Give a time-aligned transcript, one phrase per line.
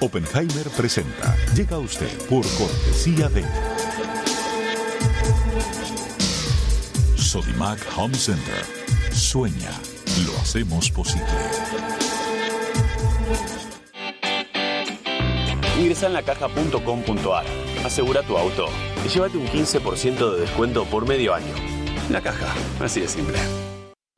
[0.00, 1.36] Oppenheimer presenta.
[1.54, 3.44] Llega a usted por cortesía de
[7.16, 8.64] Sodimac Home Center.
[9.12, 9.70] Sueña,
[10.26, 11.24] lo hacemos posible.
[15.78, 17.44] Ingresa en lacaja.com.ar,
[17.84, 18.66] asegura tu auto
[19.04, 21.54] y llévate un 15% de descuento por medio año.
[22.10, 23.38] La caja, así de simple.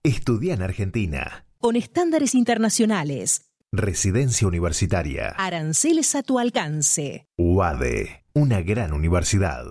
[0.02, 1.46] Estudia en Argentina.
[1.58, 3.46] Con estándares internacionales.
[3.72, 5.34] Residencia universitaria.
[5.36, 7.26] Aranceles a tu alcance.
[7.36, 9.64] UADE, una gran universidad.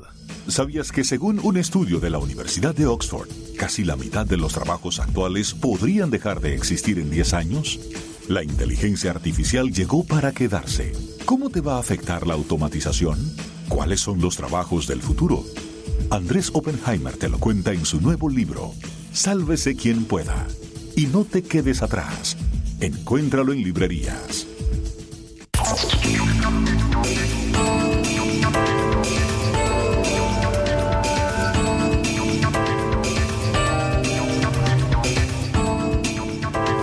[0.48, 4.54] ¿Sabías que según un estudio de la Universidad de Oxford, casi la mitad de los
[4.54, 7.80] trabajos actuales podrían dejar de existir en 10 años?
[8.28, 10.92] La inteligencia artificial llegó para quedarse.
[11.26, 13.18] ¿Cómo te va a afectar la automatización?
[13.70, 15.44] ¿Cuáles son los trabajos del futuro?
[16.12, 18.74] Andrés Oppenheimer te lo cuenta en su nuevo libro,
[19.14, 20.46] Sálvese quien pueda.
[20.98, 22.38] Y no te quedes atrás.
[22.82, 24.48] Encuéntralo en librerías.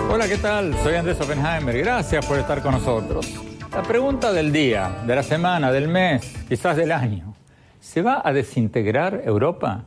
[0.09, 0.75] Hola, ¿qué tal?
[0.83, 1.77] Soy Andrés Oppenheimer.
[1.77, 3.31] Gracias por estar con nosotros.
[3.71, 7.35] La pregunta del día, de la semana, del mes, quizás del año.
[7.79, 9.85] ¿Se va a desintegrar Europa?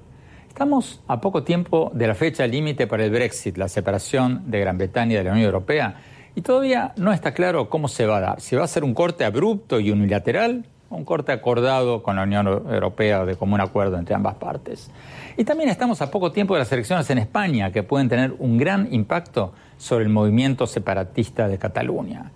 [0.56, 4.78] Estamos a poco tiempo de la fecha límite para el Brexit, la separación de Gran
[4.78, 6.00] Bretaña de la Unión Europea,
[6.34, 8.40] y todavía no está claro cómo se va a dar.
[8.40, 12.46] Si va a ser un corte abrupto y unilateral un corte acordado con la Unión
[12.46, 14.90] Europea de común acuerdo entre ambas partes.
[15.36, 18.56] Y también estamos a poco tiempo de las elecciones en España, que pueden tener un
[18.56, 22.30] gran impacto sobre el movimiento separatista de Cataluña.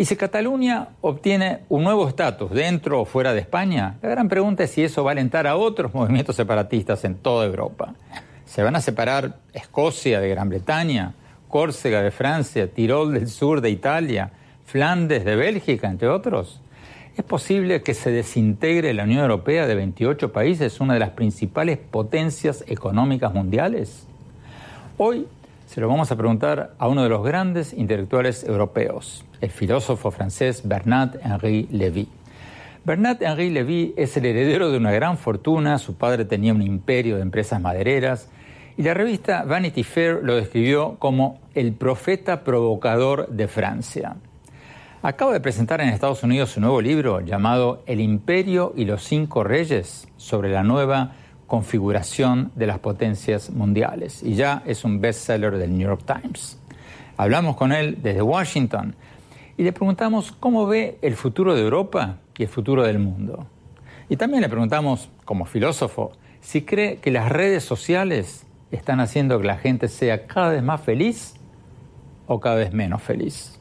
[0.00, 4.64] Y si Cataluña obtiene un nuevo estatus dentro o fuera de España, la gran pregunta
[4.64, 7.92] es si eso va a alentar a otros movimientos separatistas en toda Europa.
[8.46, 11.12] ¿Se van a separar Escocia de Gran Bretaña,
[11.50, 14.30] Córcega de Francia, Tirol del sur de Italia,
[14.64, 16.62] Flandes de Bélgica, entre otros?
[17.14, 21.76] ¿Es posible que se desintegre la Unión Europea de 28 países, una de las principales
[21.76, 24.06] potencias económicas mundiales?
[24.96, 25.26] Hoy
[25.66, 30.62] se lo vamos a preguntar a uno de los grandes intelectuales europeos, el filósofo francés
[30.66, 32.08] Bernard-Henri Lévy.
[32.84, 37.22] Bernard-Henri Lévy es el heredero de una gran fortuna, su padre tenía un imperio de
[37.22, 38.28] empresas madereras,
[38.76, 44.16] y la revista Vanity Fair lo describió como el profeta provocador de Francia.
[45.02, 49.44] Acaba de presentar en Estados Unidos su nuevo libro llamado El Imperio y los Cinco
[49.44, 51.12] Reyes sobre la nueva
[51.46, 56.58] configuración de las potencias mundiales y ya es un bestseller del New York Times.
[57.16, 58.94] Hablamos con él desde Washington
[59.56, 63.46] y le preguntamos cómo ve el futuro de Europa y el futuro del mundo.
[64.08, 69.46] Y también le preguntamos, como filósofo, si cree que las redes sociales están haciendo que
[69.46, 71.34] la gente sea cada vez más feliz
[72.26, 73.58] o cada vez menos feliz.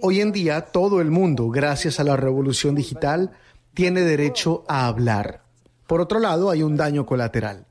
[0.00, 3.32] Hoy en día todo el mundo, gracias a la revolución digital,
[3.74, 5.42] tiene derecho a hablar.
[5.86, 7.66] Por otro lado, hay un daño colateral.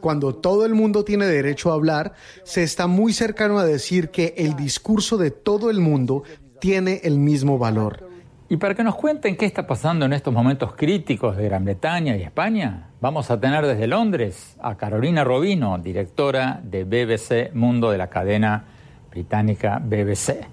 [0.00, 4.34] Cuando todo el mundo tiene derecho a hablar, se está muy cercano a decir que
[4.36, 6.24] el discurso de todo el mundo
[6.62, 8.08] tiene el mismo valor.
[8.48, 12.16] Y para que nos cuenten qué está pasando en estos momentos críticos de Gran Bretaña
[12.16, 17.98] y España, vamos a tener desde Londres a Carolina Robino, directora de BBC Mundo de
[17.98, 18.64] la cadena
[19.10, 20.46] británica BBC.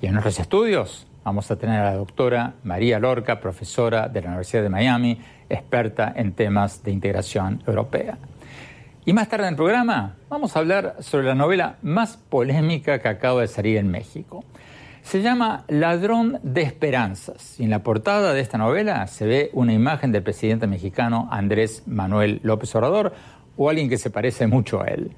[0.00, 4.28] Y en nuestros estudios vamos a tener a la doctora María Lorca, profesora de la
[4.28, 8.16] Universidad de Miami, experta en temas de integración europea.
[9.04, 13.08] Y más tarde en el programa vamos a hablar sobre la novela más polémica que
[13.08, 14.44] acaba de salir en México.
[15.02, 19.74] Se llama Ladrón de Esperanzas y en la portada de esta novela se ve una
[19.74, 23.12] imagen del presidente mexicano Andrés Manuel López Obrador
[23.56, 25.14] o alguien que se parece mucho a él.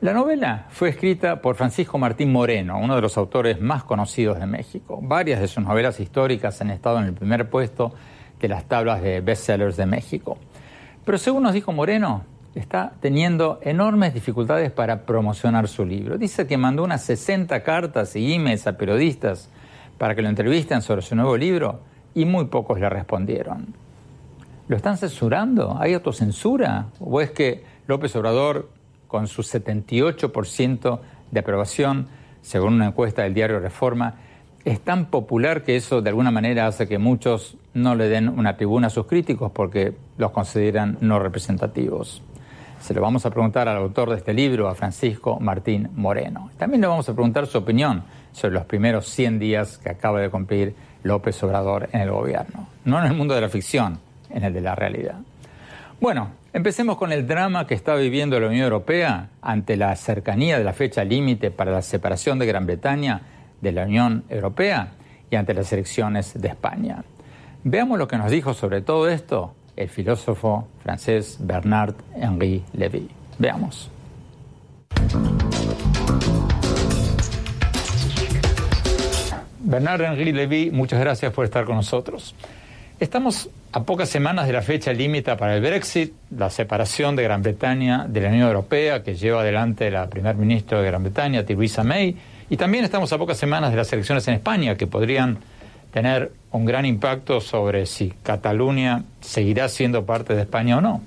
[0.00, 4.46] La novela fue escrita por Francisco Martín Moreno, uno de los autores más conocidos de
[4.46, 5.00] México.
[5.02, 7.94] Varias de sus novelas históricas han estado en el primer puesto
[8.38, 10.36] de las tablas de bestsellers de México.
[11.04, 12.24] Pero según nos dijo Moreno,
[12.56, 16.16] está teniendo enormes dificultades para promocionar su libro.
[16.16, 19.50] Dice que mandó unas 60 cartas y emails a periodistas
[19.98, 21.80] para que lo entrevisten sobre su nuevo libro
[22.14, 23.74] y muy pocos le respondieron.
[24.68, 25.76] ¿Lo están censurando?
[25.78, 26.86] ¿Hay autocensura?
[26.98, 28.70] ¿O es que López Obrador,
[29.06, 30.98] con su 78%
[31.30, 32.08] de aprobación,
[32.40, 34.14] según una encuesta del diario Reforma,
[34.64, 38.56] es tan popular que eso de alguna manera hace que muchos no le den una
[38.56, 42.22] tribuna a sus críticos porque los consideran no representativos?
[42.86, 46.52] Se lo vamos a preguntar al autor de este libro, a Francisco Martín Moreno.
[46.56, 50.30] También le vamos a preguntar su opinión sobre los primeros 100 días que acaba de
[50.30, 50.72] cumplir
[51.02, 52.68] López Obrador en el gobierno.
[52.84, 53.98] No en el mundo de la ficción,
[54.30, 55.16] en el de la realidad.
[56.00, 60.62] Bueno, empecemos con el drama que está viviendo la Unión Europea ante la cercanía de
[60.62, 63.20] la fecha límite para la separación de Gran Bretaña
[63.62, 64.92] de la Unión Europea
[65.28, 67.02] y ante las elecciones de España.
[67.64, 73.08] Veamos lo que nos dijo sobre todo esto el filósofo francés Bernard-Henri Lévy.
[73.38, 73.90] Veamos.
[79.60, 82.34] Bernard-Henri Lévy, muchas gracias por estar con nosotros.
[82.98, 87.42] Estamos a pocas semanas de la fecha límite para el Brexit, la separación de Gran
[87.42, 91.84] Bretaña de la Unión Europea que lleva adelante la primer ministra de Gran Bretaña, Theresa
[91.84, 92.16] May,
[92.48, 95.38] y también estamos a pocas semanas de las elecciones en España que podrían
[95.96, 101.00] tener un gran impacto sobre si Cataluña seguirá siendo parte de España o no.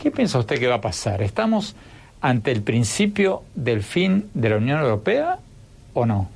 [0.00, 1.22] ¿Qué piensa usted que va a pasar?
[1.22, 1.76] ¿Estamos
[2.20, 5.38] ante el principio del fin de la Unión Europea
[5.94, 6.28] o no?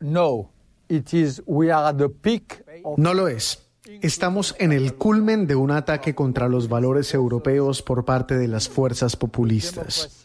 [0.00, 0.48] No,
[0.88, 2.64] it is we are at the peak
[2.96, 3.68] No lo es.
[4.00, 8.70] Estamos en el culmen de un ataque contra los valores europeos por parte de las
[8.70, 10.24] fuerzas populistas.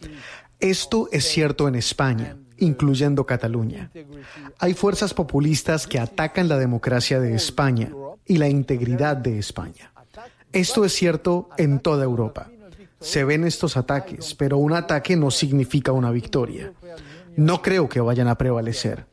[0.58, 3.90] Esto es cierto en España incluyendo Cataluña.
[4.58, 7.90] Hay fuerzas populistas que atacan la democracia de España
[8.24, 9.92] y la integridad de España.
[10.52, 12.48] Esto es cierto en toda Europa.
[13.00, 16.72] Se ven estos ataques, pero un ataque no significa una victoria.
[17.36, 19.06] No creo que vayan a prevalecer.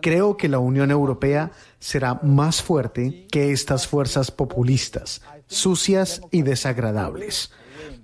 [0.00, 7.52] Creo que la Unión Europea será más fuerte que estas fuerzas populistas, sucias y desagradables.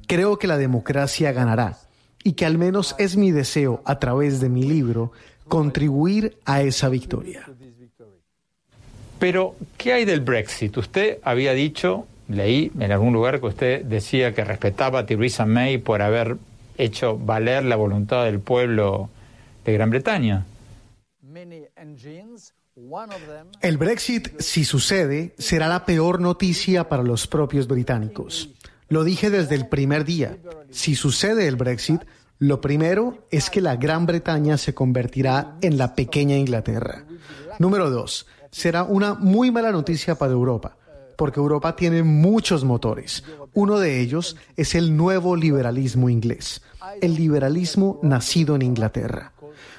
[0.07, 1.79] Creo que la democracia ganará
[2.23, 5.13] y que al menos es mi deseo a través de mi libro
[5.49, 7.47] contribuir a esa victoria.
[9.19, 10.77] Pero, ¿qué hay del Brexit?
[10.79, 15.79] Usted había dicho, leí en algún lugar que usted decía que respetaba a Theresa May
[15.79, 16.39] por haber
[16.79, 19.11] hecho valer la voluntad del pueblo
[19.65, 20.47] de Gran Bretaña.
[23.61, 28.49] El Brexit, si sucede, será la peor noticia para los propios británicos.
[28.91, 30.37] Lo dije desde el primer día.
[30.71, 32.03] Si sucede el Brexit,
[32.41, 37.05] lo primero es que la Gran Bretaña se convertirá en la pequeña Inglaterra.
[37.61, 40.77] Número dos, será una muy mala noticia para Europa,
[41.17, 43.23] porque Europa tiene muchos motores.
[43.55, 46.61] Uno de ellos es el nuevo liberalismo inglés,
[47.01, 49.35] el liberalismo nacido en Inglaterra.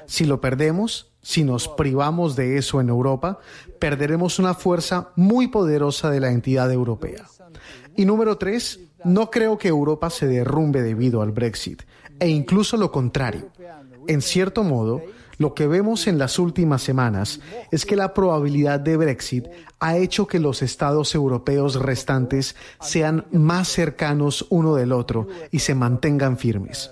[0.06, 3.40] Si lo perdemos, si nos privamos de eso en Europa,
[3.78, 7.26] perderemos una fuerza muy poderosa de la entidad europea.
[7.96, 11.84] Y número tres, no creo que Europa se derrumbe debido al Brexit,
[12.20, 13.50] e incluso lo contrario.
[14.08, 15.02] En cierto modo,
[15.38, 17.40] lo que vemos en las últimas semanas
[17.72, 19.48] es que la probabilidad de Brexit
[19.80, 25.74] ha hecho que los estados europeos restantes sean más cercanos uno del otro y se
[25.74, 26.92] mantengan firmes.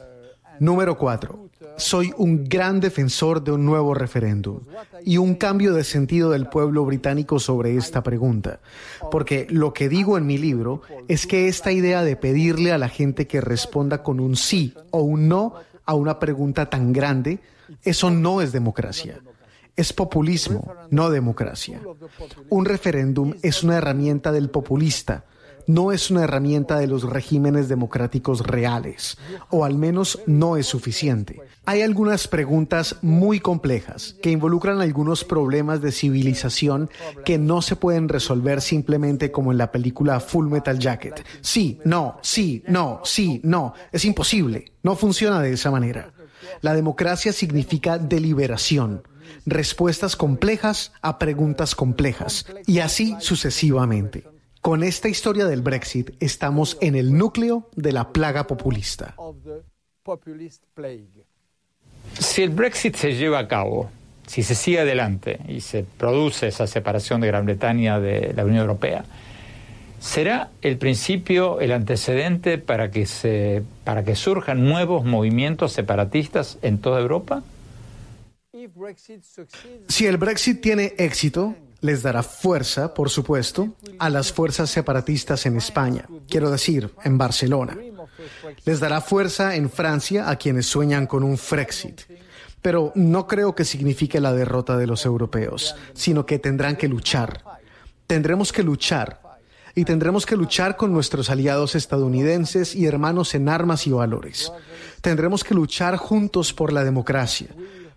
[0.59, 1.48] Número 4.
[1.79, 4.59] Soy un gran defensor de un nuevo referéndum
[5.05, 8.59] y un cambio de sentido del pueblo británico sobre esta pregunta,
[9.09, 12.89] porque lo que digo en mi libro es que esta idea de pedirle a la
[12.89, 15.55] gente que responda con un sí o un no
[15.85, 17.39] a una pregunta tan grande,
[17.83, 19.19] eso no es democracia.
[19.75, 21.81] Es populismo, no democracia.
[22.49, 25.23] Un referéndum es una herramienta del populista,
[25.69, 29.19] no es una herramienta de los regímenes democráticos reales,
[29.51, 31.39] o al menos no es suficiente.
[31.67, 36.89] Hay algunas preguntas muy complejas que involucran algunos problemas de civilización
[37.23, 41.23] que no se pueden resolver simplemente como en la película Full Metal Jacket.
[41.41, 43.75] Sí, no, sí, no, sí, no.
[43.91, 44.71] Es imposible.
[44.81, 46.13] No funciona de esa manera.
[46.61, 49.03] La democracia significa deliberación,
[49.45, 54.38] respuestas complejas a preguntas complejas y así sucesivamente.
[54.61, 59.15] Con esta historia del Brexit estamos en el núcleo de la plaga populista.
[62.19, 63.89] Si el Brexit se lleva a cabo,
[64.27, 68.61] si se sigue adelante y se produce esa separación de Gran Bretaña de la Unión
[68.61, 69.05] Europea,
[69.99, 76.79] ¿Será el principio, el antecedente para que, se, para que surjan nuevos movimientos separatistas en
[76.79, 77.43] toda Europa?
[79.87, 85.57] Si el Brexit tiene éxito, les dará fuerza, por supuesto, a las fuerzas separatistas en
[85.57, 87.77] España, quiero decir, en Barcelona.
[88.65, 92.01] Les dará fuerza en Francia a quienes sueñan con un Frexit.
[92.61, 97.43] Pero no creo que signifique la derrota de los europeos, sino que tendrán que luchar.
[98.05, 99.21] Tendremos que luchar.
[99.75, 104.51] Y tendremos que luchar con nuestros aliados estadounidenses y hermanos en armas y valores.
[104.99, 107.47] Tendremos que luchar juntos por la democracia,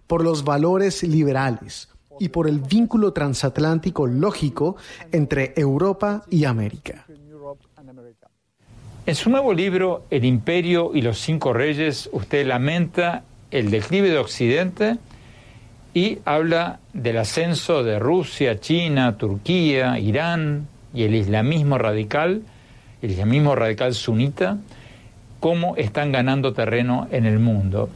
[0.07, 4.77] por los valores liberales, y por el vínculo transatlántico lógico
[5.11, 7.07] entre Europa y América.
[9.05, 14.19] En su nuevo libro, El Imperio y los Cinco Reyes, usted lamenta el declive de
[14.19, 14.97] Occidente
[15.93, 22.43] y habla del ascenso de Rusia, China, Turquía, Irán y el islamismo radical,
[23.03, 24.59] el islamismo radical sunita,
[25.41, 27.91] cómo están ganando terreno en el mundo.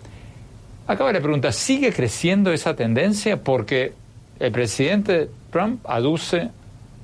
[0.88, 3.42] Acaba la pregunta, ¿sigue creciendo esa tendencia?
[3.42, 3.92] Porque
[4.38, 6.50] el presidente Trump aduce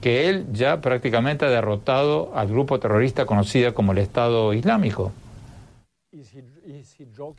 [0.00, 5.12] que él ya prácticamente ha derrotado al grupo terrorista conocido como el Estado Islámico.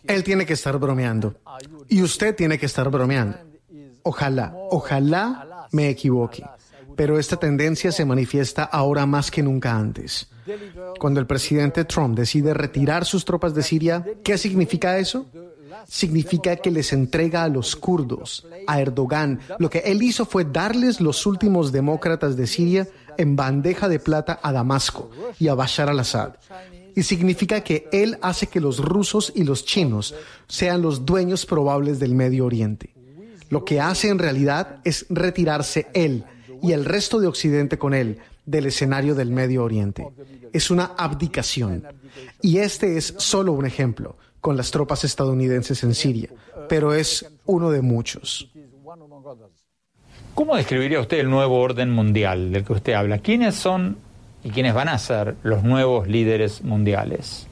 [0.07, 1.35] Él tiene que estar bromeando.
[1.89, 3.37] Y usted tiene que estar bromeando.
[4.03, 6.43] Ojalá, ojalá me equivoque.
[6.95, 10.29] Pero esta tendencia se manifiesta ahora más que nunca antes.
[10.99, 15.25] Cuando el presidente Trump decide retirar sus tropas de Siria, ¿qué significa eso?
[15.87, 19.39] Significa que les entrega a los kurdos, a Erdogan.
[19.59, 22.87] Lo que él hizo fue darles los últimos demócratas de Siria
[23.17, 25.09] en bandeja de plata a Damasco
[25.39, 26.35] y a Bashar al-Assad.
[26.95, 30.13] Y significa que él hace que los rusos y los chinos
[30.47, 32.93] sean los dueños probables del Medio Oriente.
[33.49, 36.25] Lo que hace en realidad es retirarse él
[36.61, 40.07] y el resto de Occidente con él del escenario del Medio Oriente.
[40.51, 41.83] Es una abdicación.
[42.41, 46.29] Y este es solo un ejemplo con las tropas estadounidenses en Siria,
[46.67, 48.51] pero es uno de muchos.
[50.35, 53.19] ¿Cómo describiría usted el nuevo orden mundial del que usted habla?
[53.19, 53.95] ¿Quiénes son
[54.43, 57.47] y quiénes van a ser los nuevos líderes mundiales?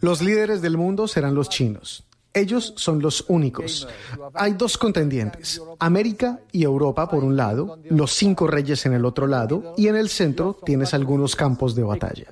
[0.00, 2.07] Los líderes del mundo serán los chinos.
[2.34, 3.88] Ellos son los únicos.
[4.34, 9.26] Hay dos contendientes, América y Europa por un lado, los cinco reyes en el otro
[9.26, 12.26] lado, y en el centro tienes algunos campos de batalla.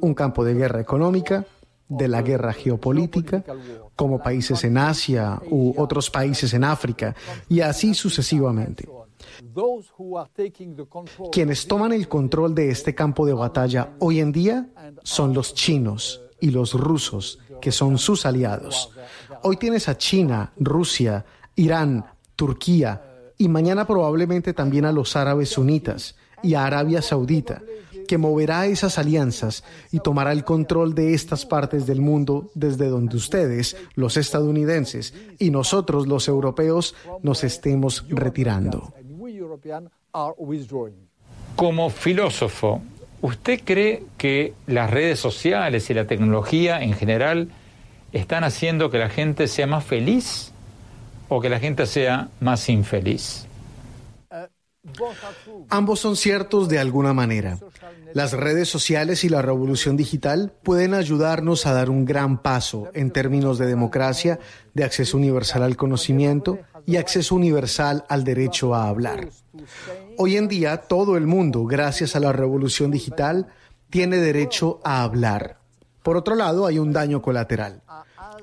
[0.00, 1.44] Un campo de guerra económica,
[1.88, 3.44] de la guerra geopolítica,
[3.96, 7.14] como países en Asia u otros países en África,
[7.48, 8.88] y así sucesivamente.
[11.32, 14.68] Quienes toman el control de este campo de batalla hoy en día
[15.02, 18.90] son los chinos y los rusos, que son sus aliados.
[19.42, 21.24] Hoy tienes a China, Rusia,
[21.56, 22.04] Irán,
[22.36, 27.62] Turquía y mañana probablemente también a los árabes sunitas y a Arabia Saudita,
[28.06, 33.16] que moverá esas alianzas y tomará el control de estas partes del mundo desde donde
[33.16, 38.92] ustedes, los estadounidenses, y nosotros, los europeos, nos estemos retirando.
[41.56, 42.82] Como filósofo,
[43.22, 47.48] ¿usted cree que las redes sociales y la tecnología en general
[48.12, 50.52] están haciendo que la gente sea más feliz
[51.28, 53.46] o que la gente sea más infeliz?
[55.68, 57.58] Ambos son ciertos de alguna manera.
[58.14, 63.10] Las redes sociales y la revolución digital pueden ayudarnos a dar un gran paso en
[63.10, 64.40] términos de democracia,
[64.74, 69.28] de acceso universal al conocimiento y acceso universal al derecho a hablar.
[70.16, 73.48] Hoy en día todo el mundo, gracias a la revolución digital,
[73.90, 75.59] tiene derecho a hablar.
[76.02, 77.82] Por otro lado, hay un daño colateral.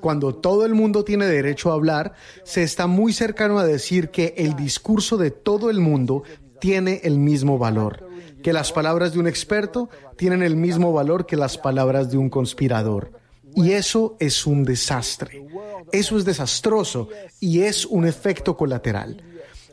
[0.00, 2.12] Cuando todo el mundo tiene derecho a hablar,
[2.44, 6.22] se está muy cercano a decir que el discurso de todo el mundo
[6.60, 8.08] tiene el mismo valor,
[8.42, 12.30] que las palabras de un experto tienen el mismo valor que las palabras de un
[12.30, 13.12] conspirador.
[13.54, 15.44] Y eso es un desastre.
[15.90, 17.08] Eso es desastroso
[17.40, 19.22] y es un efecto colateral.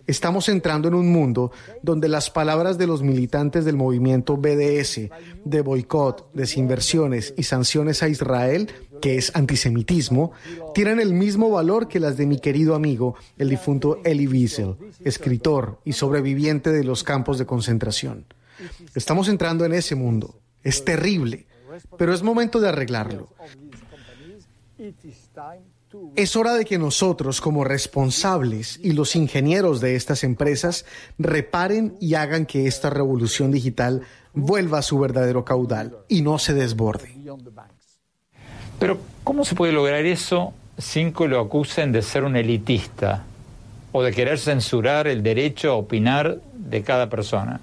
[0.08, 5.10] Estamos entrando en un mundo donde las palabras de los militantes del movimiento BDS,
[5.44, 8.70] de boicot, desinversiones y sanciones a Israel,
[9.02, 10.32] que es antisemitismo,
[10.74, 15.80] tienen el mismo valor que las de mi querido amigo, el difunto Elie Wiesel, escritor
[15.84, 18.26] y sobreviviente de los campos de concentración.
[18.94, 20.40] Estamos entrando en ese mundo.
[20.64, 21.48] Es terrible,
[21.98, 23.30] pero es momento de arreglarlo.
[26.16, 30.86] Es hora de que nosotros, como responsables y los ingenieros de estas empresas,
[31.18, 34.02] reparen y hagan que esta revolución digital
[34.34, 37.14] vuelva a su verdadero caudal y no se desborde.
[38.80, 43.24] Pero, ¿cómo se puede lograr eso sin que lo acusen de ser un elitista
[43.92, 47.60] o de querer censurar el derecho a opinar de cada persona?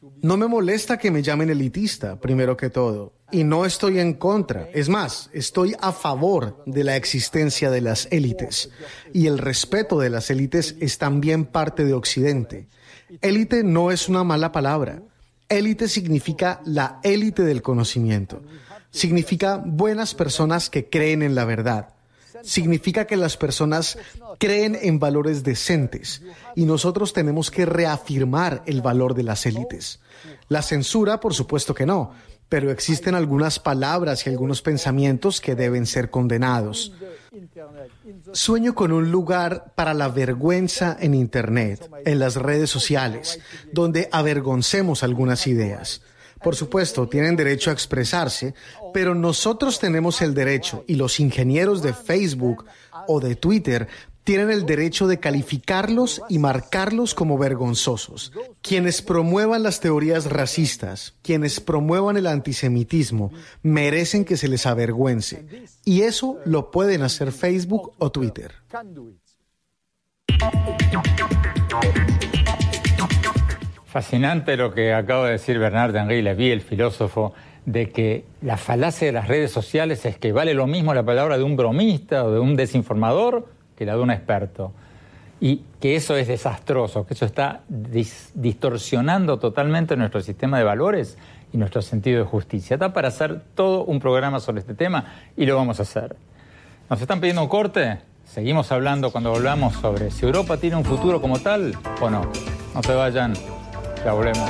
[0.00, 4.68] No me molesta que me llamen elitista, primero que todo, y no estoy en contra.
[4.72, 8.70] Es más, estoy a favor de la existencia de las élites,
[9.12, 12.68] y el respeto de las élites es también parte de Occidente.
[13.22, 15.02] Élite no es una mala palabra.
[15.48, 18.42] Élite significa la élite del conocimiento.
[18.90, 21.97] Significa buenas personas que creen en la verdad
[22.42, 23.98] significa que las personas
[24.38, 26.22] creen en valores decentes
[26.54, 30.00] y nosotros tenemos que reafirmar el valor de las élites.
[30.48, 32.12] La censura, por supuesto que no,
[32.48, 36.92] pero existen algunas palabras y algunos pensamientos que deben ser condenados.
[38.32, 43.40] Sueño con un lugar para la vergüenza en Internet, en las redes sociales,
[43.72, 46.00] donde avergoncemos algunas ideas.
[46.42, 48.54] Por supuesto, tienen derecho a expresarse,
[48.92, 52.64] pero nosotros tenemos el derecho y los ingenieros de Facebook
[53.06, 53.88] o de Twitter
[54.28, 58.30] tienen el derecho de calificarlos y marcarlos como vergonzosos.
[58.60, 65.46] Quienes promuevan las teorías racistas, quienes promuevan el antisemitismo, merecen que se les avergüence.
[65.86, 68.52] Y eso lo pueden hacer Facebook o Twitter.
[73.98, 77.34] Fascinante lo que acaba de decir Bernard Henry Levy, el filósofo,
[77.66, 81.36] de que la falacia de las redes sociales es que vale lo mismo la palabra
[81.36, 84.72] de un bromista o de un desinformador que la de un experto.
[85.40, 91.18] Y que eso es desastroso, que eso está distorsionando totalmente nuestro sistema de valores
[91.52, 92.74] y nuestro sentido de justicia.
[92.74, 96.14] Está para hacer todo un programa sobre este tema y lo vamos a hacer.
[96.88, 97.98] ¿Nos están pidiendo un corte?
[98.24, 102.30] Seguimos hablando cuando volvamos sobre si Europa tiene un futuro como tal o no.
[102.76, 103.34] No se vayan.
[104.04, 104.48] Ya volvemos.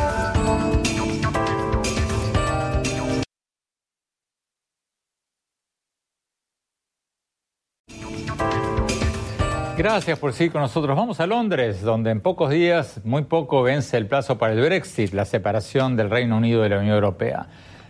[9.79, 10.97] Gracias por seguir con nosotros.
[10.97, 15.13] Vamos a Londres, donde en pocos días, muy poco, vence el plazo para el Brexit,
[15.13, 17.47] la separación del Reino Unido de la Unión Europea.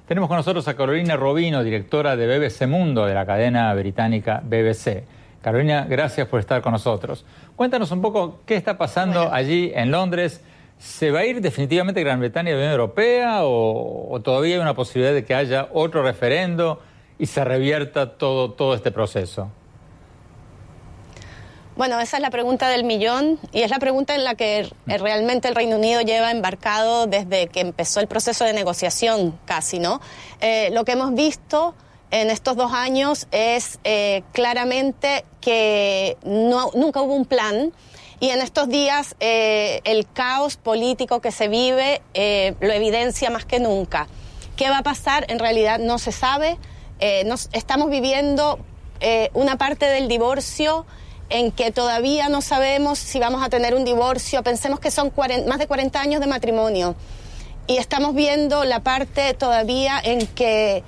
[0.06, 5.04] Tenemos con nosotros a Carolina Robino, directora de BBC Mundo, de la cadena británica BBC.
[5.40, 7.24] Carolina, gracias por estar con nosotros.
[7.56, 10.42] Cuéntanos un poco qué está pasando allí en Londres
[10.78, 14.74] ¿Se va a ir definitivamente Gran Bretaña de la Unión Europea o, todavía hay una
[14.74, 16.80] posibilidad de que haya otro referendo
[17.18, 19.50] y se revierta todo, todo este proceso?
[21.76, 25.46] Bueno, esa es la pregunta del millón y es la pregunta en la que realmente
[25.46, 30.00] el Reino Unido lleva embarcado desde que empezó el proceso de negociación casi, ¿no?
[30.40, 31.76] Eh, lo que hemos visto
[32.10, 37.72] en estos dos años es eh, claramente que no, nunca hubo un plan
[38.20, 43.44] y en estos días eh, el caos político que se vive eh, lo evidencia más
[43.44, 44.08] que nunca.
[44.56, 45.24] ¿Qué va a pasar?
[45.28, 46.58] En realidad no se sabe.
[46.98, 48.58] Eh, nos, estamos viviendo
[49.32, 50.84] una parte del divorcio
[51.30, 54.42] en que todavía no sabemos si vamos a tener un divorcio.
[54.42, 55.12] Pensemos que son
[55.46, 56.96] más de 40 años de matrimonio.
[57.68, 60.82] Y estamos viendo la parte todavía en que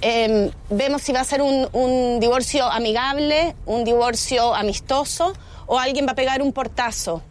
[0.00, 5.32] em, vemos si va a ser un, un divorcio amigable, un divorcio amistoso
[5.66, 7.22] o alguien va a pegar un portazo.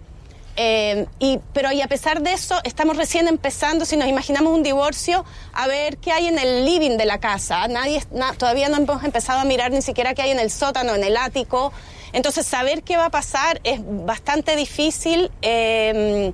[0.58, 1.06] Eh,
[1.54, 5.67] pero y a pesar de eso, estamos recién empezando, si nos imaginamos un divorcio, a
[5.67, 7.67] ver qué hay en el living de la casa.
[7.67, 8.02] Nadie,
[8.38, 11.17] todavía no hemos empezado a mirar ni siquiera qué hay en el sótano, en el
[11.17, 11.74] ático.
[12.13, 15.32] Entonces, saber qué va a pasar es bastante difícil.
[15.41, 16.32] Eh,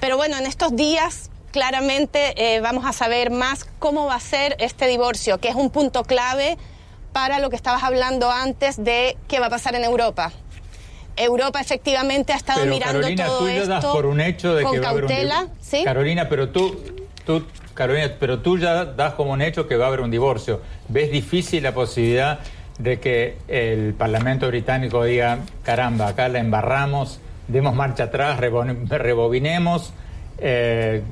[0.00, 4.56] pero bueno, en estos días claramente eh, vamos a saber más cómo va a ser
[4.58, 6.58] este divorcio, que es un punto clave
[7.12, 10.32] para lo que estabas hablando antes de qué va a pasar en Europa.
[11.16, 14.72] Europa efectivamente ha estado mirando Carolina, todo tú esto das por un hecho de con
[14.72, 15.84] que va a haber cautela, un ¿sí?
[15.84, 16.80] Carolina, pero tú,
[17.24, 20.60] tú, Carolina, pero tú ya das como un hecho que va a haber un divorcio.
[20.88, 22.40] ¿Ves difícil la posibilidad
[22.78, 29.92] de que el Parlamento británico diga, caramba, acá la embarramos, demos marcha atrás, rebobinemos,
[30.38, 31.02] eh,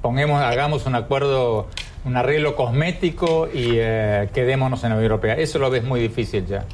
[0.00, 1.66] pongamos, hagamos un acuerdo,
[2.04, 5.34] un arreglo cosmético y eh, quedémonos en la Unión Europea?
[5.34, 6.64] Eso lo ves muy difícil ya.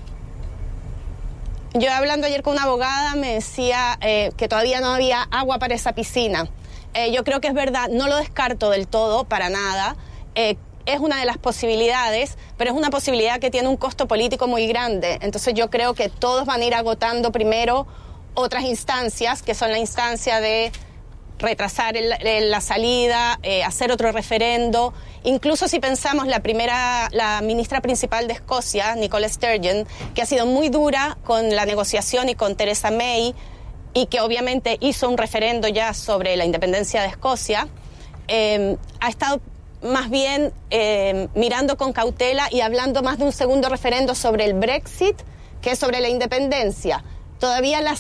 [1.76, 5.74] Yo hablando ayer con una abogada me decía eh, que todavía no había agua para
[5.74, 6.48] esa piscina.
[6.94, 9.96] Eh, yo creo que es verdad, no lo descarto del todo, para nada.
[10.36, 10.56] Eh,
[10.86, 14.68] es una de las posibilidades, pero es una posibilidad que tiene un costo político muy
[14.68, 15.18] grande.
[15.20, 17.88] Entonces yo creo que todos van a ir agotando primero
[18.34, 20.70] otras instancias, que son la instancia de
[21.44, 24.92] retrasar la salida, hacer otro referendo
[25.24, 30.44] Incluso si pensamos la primera, la ministra principal de Escocia, Nicola Sturgeon, que ha sido
[30.44, 33.34] muy dura con la negociación y con Theresa May,
[33.94, 37.68] y que obviamente hizo un referendo ya sobre la independencia de Escocia,
[38.28, 39.40] eh, ha estado
[39.82, 44.52] más bien eh, mirando con cautela y hablando más de un segundo referendo sobre el
[44.52, 45.16] Brexit
[45.62, 47.02] que sobre la independencia.
[47.38, 47.96] Todavía la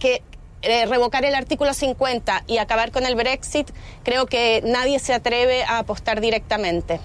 [0.00, 0.22] que
[0.62, 3.70] eh, revocar el artículo 50 y acabar con el Brexit,
[4.02, 7.00] creo que nadie se atreve a apostar directamente.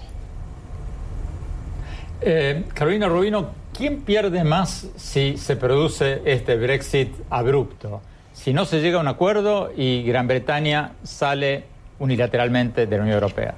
[2.20, 8.00] Eh, Carolina Rubino, ¿quién pierde más si se produce este Brexit abrupto?
[8.32, 11.64] Si no se llega a un acuerdo y Gran Bretaña sale
[11.98, 13.54] unilateralmente de la Unión Europea.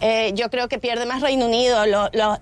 [0.00, 1.84] Eh, yo creo que pierde más Reino Unido.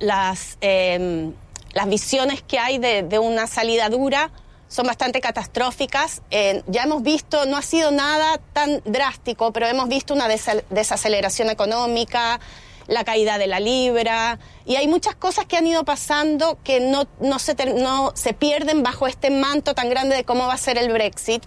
[0.00, 1.32] las, em,
[1.72, 4.30] las visiones que hay de, una salida dura
[4.68, 6.22] son bastante catastróficas.
[6.30, 11.50] Eh, ya hemos visto, no ha sido nada tan drástico, pero hemos visto una desaceleración
[11.50, 12.40] económica,
[12.86, 17.08] la caída de la libra, y hay muchas cosas que han ido pasando que no,
[17.20, 20.78] no, se, no se pierden bajo este manto tan grande de cómo va a ser
[20.78, 21.44] el Brexit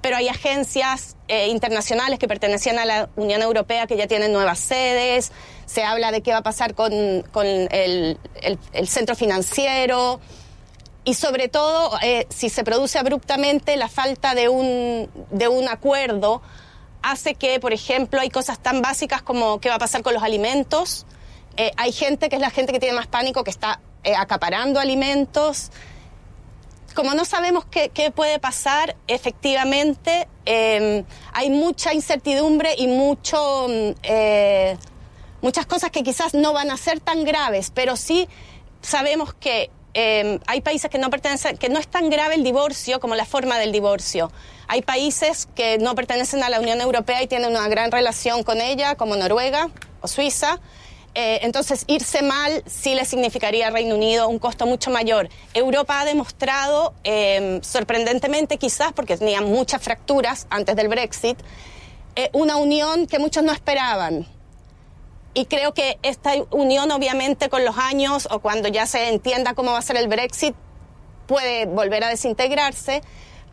[0.00, 4.58] pero hay agencias eh, internacionales que pertenecían a la Unión Europea que ya tienen nuevas
[4.58, 5.32] sedes,
[5.66, 8.18] se habla de qué va a pasar con, el,
[8.86, 10.20] centro financiero
[11.04, 16.42] y sobre todo eh, si se produce abruptamente la falta de un, de un acuerdo
[17.02, 20.22] hace que, por ejemplo, hay cosas tan básicas como qué va a pasar con los
[20.22, 21.06] alimentos.
[21.56, 23.80] Eh, hay gente que es la gente que tiene más pánico que está
[24.16, 25.70] acaparando alimentos
[26.94, 34.76] como no sabemos qué, puede pasar, efectivamente em, hay mucha incertidumbre y mucho, mm, eh,
[35.40, 38.28] muchas cosas que quizás no van a ser tan graves, pero sí
[38.82, 43.00] sabemos que em, hay países que no pertenecen, que no es tan grave el divorcio
[43.00, 44.30] como la forma del divorcio.
[44.68, 48.60] Hay países que no pertenecen a la Unión Europea y tienen una gran relación con
[48.60, 49.68] ella, como Noruega
[50.00, 50.60] o Suiza.
[51.14, 55.28] Eh, entonces, irse mal sí le significaría a Reino Unido un costo mucho mayor.
[55.54, 61.38] Europa ha demostrado, em, sorprendentemente quizás, porque tenía muchas fracturas antes del Brexit,
[62.14, 64.26] eh, una unión que muchos no esperaban.
[65.32, 69.72] Y creo que esta unión, obviamente, con los años o cuando ya se entienda cómo
[69.72, 70.54] va a ser el Brexit,
[71.26, 73.02] puede volver a desintegrarse,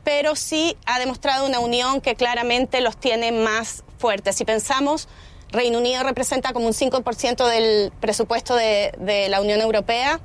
[0.03, 4.35] pero sí ha demostrado una unión que claramente los tiene más fuertes.
[4.35, 5.07] Si pensamos
[5.51, 10.19] Reino Unido representa como un 5% del presupuesto de, la Unión Europea.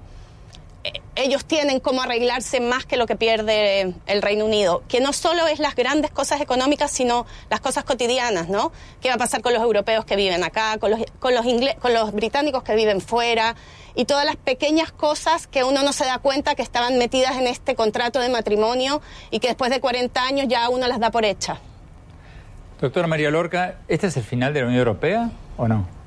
[1.14, 5.46] Ellos tienen cómo arreglarse más que lo que pierde el Reino Unido, que no solo
[5.46, 8.72] es las grandes cosas económicas, sino las cosas cotidianas, ¿no?
[9.00, 11.44] ¿Qué va a pasar con los europeos que viven acá, con los, con los,
[11.80, 13.54] con los británicos que viven fuera?
[13.94, 17.46] Y todas las pequeñas cosas que uno no se da cuenta que estaban metidas en
[17.46, 21.24] este contrato de matrimonio y que después de 40 años ya uno las da por
[21.24, 21.58] hechas.
[22.80, 26.01] Doctora María Lorca, ¿este es el final de la Unión Europea o no?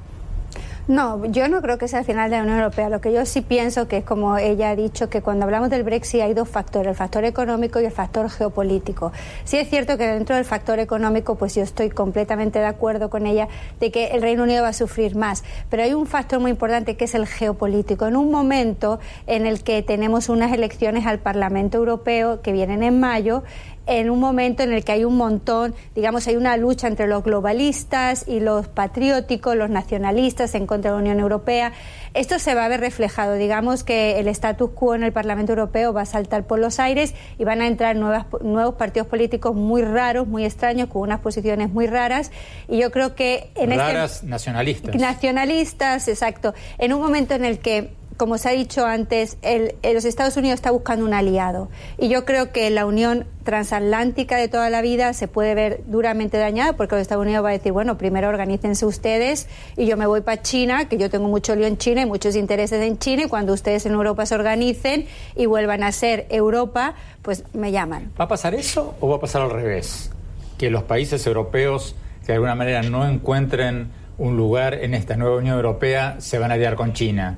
[0.88, 2.90] No, yo no creo que sea el final de la Unión Europea.
[2.90, 5.82] Lo que yo sí pienso que es como ella ha dicho, que cuando hablamos del
[5.82, 9.12] Brexit hay dos factores, el factor económico y el factor geopolítico.
[9.46, 13.26] Sí es cierto que dentro del factor económico, pues yo estoy completamente de acuerdo con
[13.26, 13.48] ella
[13.80, 15.44] de que el Reino Unido va a sufrir más.
[15.72, 18.06] Pero hay un factor muy importante que es el geopolítico.
[18.06, 23.00] En un momento en el que tenemos unas elecciones al Parlamento Europeo que vienen en
[23.00, 23.44] mayo,
[23.88, 27.24] en un momento en el que hay un montón, digamos, hay una lucha entre los
[27.24, 31.74] globalistas y los patrióticos, los nacionalistas en contra de la Unión Europea.
[32.14, 33.34] Esto se va a ver reflejado.
[33.36, 37.14] Digamos que el status quo en el Parlamento Europeo va a saltar por los aires
[37.38, 41.72] y van a entrar nuevas, nuevos partidos políticos muy raros, muy extraños, con unas posiciones
[41.72, 42.32] muy raras.
[42.68, 44.96] Y yo creo que en este raras nacionalistas.
[44.96, 46.54] Nacionalistas, exacto.
[46.78, 50.56] En un momento en el que como se ha dicho antes, el, los Estados Unidos
[50.56, 51.70] está buscando un aliado.
[51.98, 56.38] Y yo creo que la unión transatlántica de toda la vida se puede ver duramente
[56.38, 60.06] dañada porque los Estados Unidos va a decir, bueno, primero organícense ustedes y yo me
[60.06, 63.24] voy para China, que yo tengo mucho lío en China y muchos intereses en China,
[63.24, 68.12] y cuando ustedes en Europa se organicen y vuelvan a ser Europa, pues me llaman.
[68.20, 70.12] ¿Va a pasar eso o va a pasar al revés?
[70.58, 75.36] Que los países europeos que de alguna manera no encuentren un lugar en esta nueva
[75.36, 77.38] Unión Europea se van a liar con China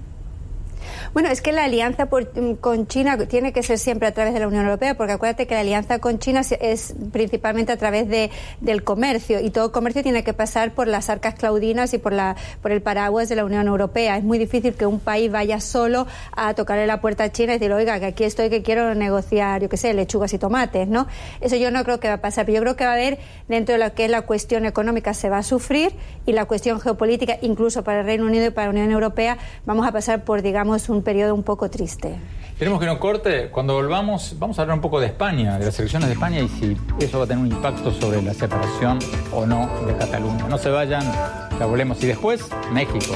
[1.13, 4.39] bueno, es que la alianza mm, con China tiene que ser siempre a través de
[4.39, 8.29] la Unión Europea, porque acuérdate que la alianza con China es principalmente a través de,
[8.61, 12.35] del comercio y todo comercio tiene que pasar por las arcas claudinas y por, la,
[12.61, 14.17] por el paraguas de la Unión Europea.
[14.17, 17.59] Es muy difícil que un país vaya solo a tocarle la puerta a China y
[17.59, 21.07] decir, oiga, que aquí estoy, que quiero negociar, yo qué sé, lechugas y tomates, ¿no?
[21.41, 23.19] Eso yo no creo que va a pasar, pero yo creo que va a haber,
[23.47, 25.93] dentro de lo que es la cuestión económica, se va a sufrir
[26.25, 29.87] y la cuestión geopolítica, incluso para el Reino Unido y para la Unión Europea, vamos
[29.87, 32.19] a pasar por, digamos, un periodo un poco triste.
[32.57, 33.49] Tenemos que no corte.
[33.51, 36.47] Cuando volvamos, vamos a hablar un poco de España, de las elecciones de España y
[36.47, 38.97] si eso va a tener un impacto sobre la separación
[39.31, 40.47] o no de Cataluña.
[40.49, 41.03] No se vayan,
[41.59, 42.03] la volvemos.
[42.03, 43.15] Y después, México.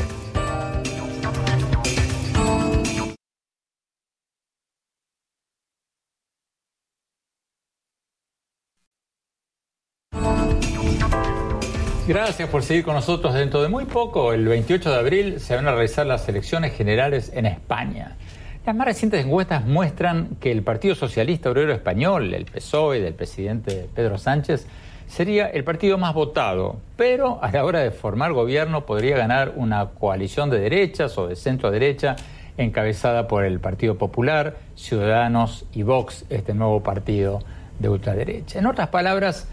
[12.11, 13.33] Gracias por seguir con nosotros.
[13.33, 17.31] Dentro de muy poco, el 28 de abril, se van a realizar las elecciones generales
[17.33, 18.17] en España.
[18.65, 23.87] Las más recientes encuestas muestran que el Partido Socialista Obrero Español, el PSOE del presidente
[23.95, 24.67] Pedro Sánchez,
[25.07, 29.91] sería el partido más votado, pero a la hora de formar gobierno podría ganar una
[29.91, 32.17] coalición de derechas o de centro derecha
[32.57, 37.39] encabezada por el Partido Popular, Ciudadanos y Vox, este nuevo partido
[37.79, 38.59] de ultraderecha.
[38.59, 39.47] En otras palabras,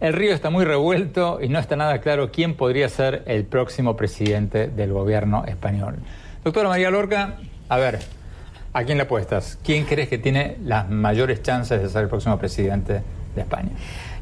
[0.00, 3.96] el río está muy revuelto y no está nada claro quién podría ser el próximo
[3.96, 5.96] presidente del gobierno español.
[6.44, 8.00] Doctora María Lorca, a ver,
[8.72, 9.58] ¿a quién le apuestas?
[9.64, 13.02] ¿Quién crees que tiene las mayores chances de ser el próximo presidente
[13.34, 13.70] de España?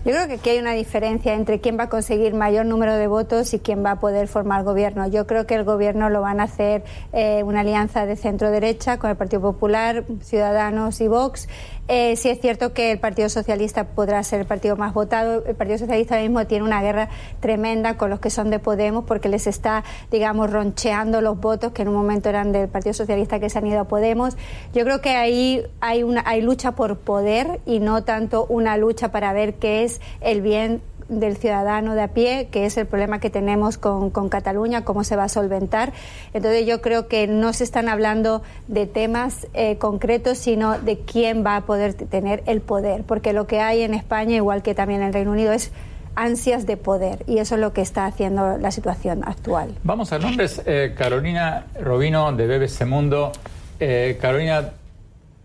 [0.05, 3.07] Yo creo que aquí hay una diferencia entre quién va a conseguir mayor número de
[3.07, 5.09] votos y quién va a poder formar gobierno.
[5.09, 9.09] Yo creo que el gobierno lo van a hacer eh, una alianza de centro-derecha con
[9.09, 11.49] el Partido Popular, Ciudadanos y Vox
[11.87, 15.45] eh, sí es cierto que el Partido Socialista podrá ser el partido más votado.
[15.45, 19.05] El Partido Socialista ahora mismo tiene una guerra tremenda con los que son de Podemos
[19.05, 23.39] porque les está, digamos, roncheando los votos que en un momento eran del Partido Socialista
[23.39, 24.37] que se han ido a Podemos.
[24.73, 29.13] Yo creo que ahí hay, una, hay lucha por poder y no tanto una lucha
[29.13, 33.21] para ver qué es el bien del ciudadano de a pie, que es el problema
[33.21, 35.93] que tenemos con, Cataluña, cómo se va a solventar.
[36.33, 41.45] Entonces yo creo que no se están hablando de temas eh, concretos, sino de quién
[41.45, 45.03] va a poder tener el poder, porque lo que hay en España, igual que también
[45.03, 45.73] en el Reino Unido, es
[46.17, 49.75] ansias de poder y eso es lo que está haciendo la situación actual.
[49.83, 50.63] Vamos a nombres.
[50.65, 53.33] Eh, Carolina Robino de BBC Mundo.
[53.81, 54.71] Eh, Carolina,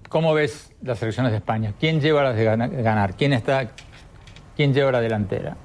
[0.10, 1.74] ¿cómo ves las elecciones de España?
[1.80, 3.16] ¿Quién lleva las de ganar?
[3.16, 3.72] ¿Quién está
[4.60, 5.56] ¿Quién lleva la delantera?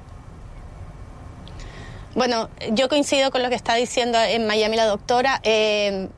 [2.14, 6.11] Bueno, yo coincido con lo que está diciendo en Miami la doctora, eh,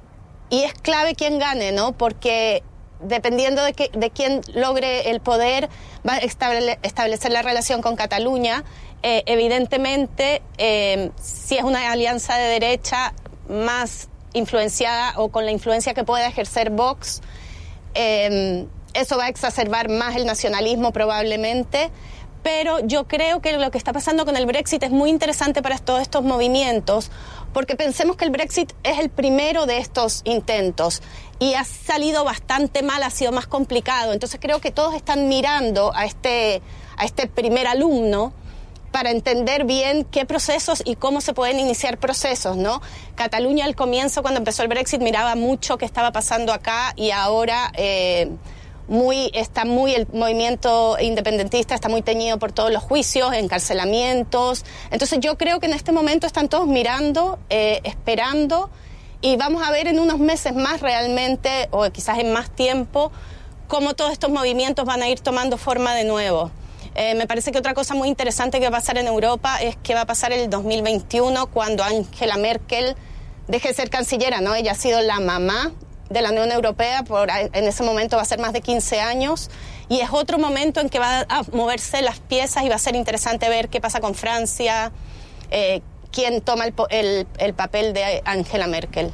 [0.51, 1.93] y es clave quién gane, ¿no?
[1.93, 2.63] Porque
[3.01, 5.71] dependiendo de, de quién logre el poder,
[6.07, 8.63] va a establecer la relación con Cataluña.
[9.03, 13.15] Eh, evidentemente, eh, si es una alianza de derecha
[13.49, 17.23] más influenciada o con la influencia que pueda ejercer Vox,
[17.95, 21.91] eso va a exacerbar más el nacionalismo probablemente
[22.47, 25.79] pero yo creo que lo que está pasando con el Brexit es muy interesante para
[25.79, 27.11] todos estos movimientos,
[27.53, 31.03] porque pensemos que el Brexit es el primero de estos intentos
[31.41, 34.13] y ha salido bastante mal, ha sido más complicado.
[34.13, 36.63] Entonces creo que todos están mirando a este,
[36.97, 38.33] a este primer alumno
[38.93, 42.81] para entender bien qué procesos y cómo se pueden iniciar procesos, ¿no?
[43.17, 47.73] Cataluña al comienzo, cuando empezó el Brexit, miraba mucho qué estaba pasando acá y ahora...
[47.75, 48.31] Eh,
[48.89, 54.65] muy, está muy, el movimiento independentista está muy teñido por todos los juicios, encarcelamientos.
[54.91, 58.71] Entonces yo creo que en este momento están todos mirando, eh, esperando
[59.21, 63.11] y vamos a ver en unos meses más realmente, o quizás en más tiempo,
[63.67, 66.51] cómo todos estos movimientos van a ir tomando forma de nuevo.
[66.95, 69.77] Eh, me parece que otra cosa muy interesante que va a pasar en Europa es
[69.77, 72.95] que va a pasar el 2021 cuando Angela Merkel
[73.49, 74.55] deje de ser cancillera, ¿no?
[74.55, 75.73] Ella ha sido la mamá
[76.09, 79.51] de la Unión Europea, por, en ese momento va a ser más de 15 años,
[79.89, 82.97] y es otro momento en que va a moverse las piezas y va a ser
[82.97, 84.93] interesante ver qué pasa con Francia,
[85.51, 89.13] eh, quién toma el, el, papel de Angela Merkel.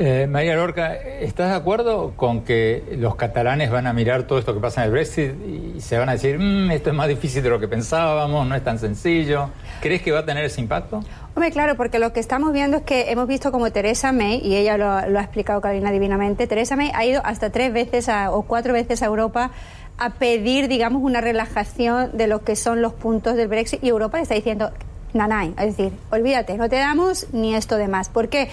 [0.00, 4.54] Eh, María Lorca, ¿estás de acuerdo con que los catalanes van a mirar todo esto
[4.54, 7.42] que pasa en el Brexit y se van a decir, mm, esto es más difícil
[7.42, 9.50] de lo que pensábamos, no es tan sencillo?
[9.80, 11.00] ¿Crees que va a tener ese impacto?
[11.34, 14.54] Hombre, claro, porque lo que estamos viendo es que hemos visto como Teresa May, y
[14.54, 18.74] ella lo, ha explicado Carolina divinamente, Teresa May ha ido hasta tres veces o cuatro
[18.74, 19.50] veces a Europa
[19.98, 24.18] a pedir, digamos, una relajación de lo que son los puntos del Brexit y Europa
[24.18, 24.70] le está diciendo,
[25.12, 28.08] nanay, es decir, olvídate, no te damos ni esto de más.
[28.08, 28.48] ¿Por qué?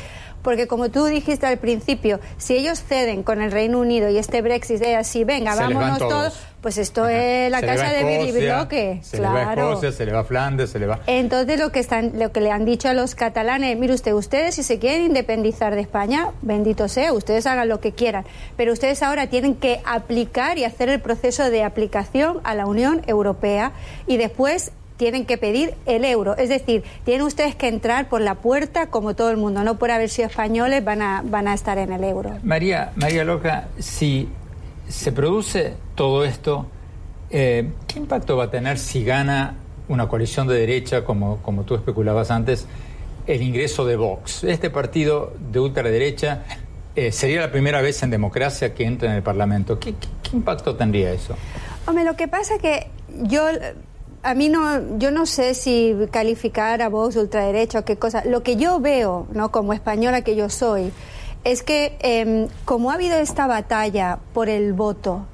[0.45, 4.43] Porque como tú dijiste al principio, si ellos ceden con el Reino Unido y este
[4.43, 6.39] Brexit es así, venga, vámonos todos.
[6.61, 8.99] pues esto es la casa de Billy Bloque.
[9.01, 10.99] Se le va a Escocia, se le va a Flandes, se le va...
[11.07, 14.53] Entonces lo que, están, lo que le han dicho a los catalanes, mire usted, ustedes
[14.53, 18.23] si se quieren independizar de España, bendito sea, ustedes hagan lo que quieran,
[18.55, 23.01] pero ustedes ahora tienen que aplicar y hacer el proceso de aplicación a la Unión
[23.07, 23.71] Europea
[24.05, 26.37] y después tienen que pedir el euro.
[26.37, 29.91] Es decir, tienen ustedes que entrar por la puerta como todo el mundo, no por
[29.91, 32.37] haber sido españoles van a, van a estar en el euro.
[32.43, 34.29] María, María Loca, si
[34.87, 36.67] se produce todo esto,
[37.29, 39.55] eh, ¿qué impacto va a tener si gana
[39.87, 42.65] una coalición de derecha, como, como tú especulabas antes,
[43.27, 44.43] el ingreso de Vox?
[44.43, 46.43] Este partido de ultraderecha
[46.95, 49.79] eh, sería la primera vez en democracia que entra en el Parlamento.
[49.79, 51.35] ¿Qué, qué, qué impacto tendría eso?
[51.87, 52.87] Hombre, lo que pasa es que
[53.23, 53.47] yo
[54.25, 58.23] a mí no, yo no sé si calificar a Vox ultraderecha o qué cosa.
[58.25, 59.51] Lo que yo veo, ¿no?
[59.51, 60.91] Como española que yo soy,
[61.43, 65.27] es que em, como ha habido esta batalla por el voto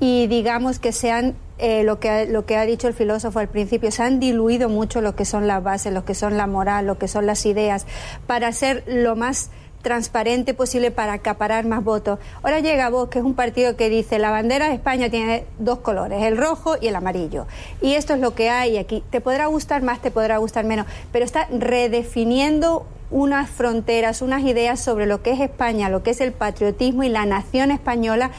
[0.00, 3.48] y digamos que se han eh, lo, que, lo que ha dicho el filósofo al
[3.48, 6.86] principio, se han diluido mucho lo que son las bases, lo que son la moral,
[6.86, 7.84] lo que son las ideas,
[8.26, 9.50] para ser lo más
[9.82, 12.18] transparente posible para acaparar más votos.
[12.42, 15.78] Ahora llega Vox, que es un partido que dice la bandera de España tiene dos
[15.78, 17.46] colores, el rojo y el amarillo.
[17.80, 19.02] Y esto es lo que hay aquí.
[19.10, 24.80] Te podrá gustar más, te podrá gustar menos, pero está redefiniendo unas fronteras, unas ideas
[24.80, 28.30] sobre lo que es España, lo que es el patriotismo y la nación española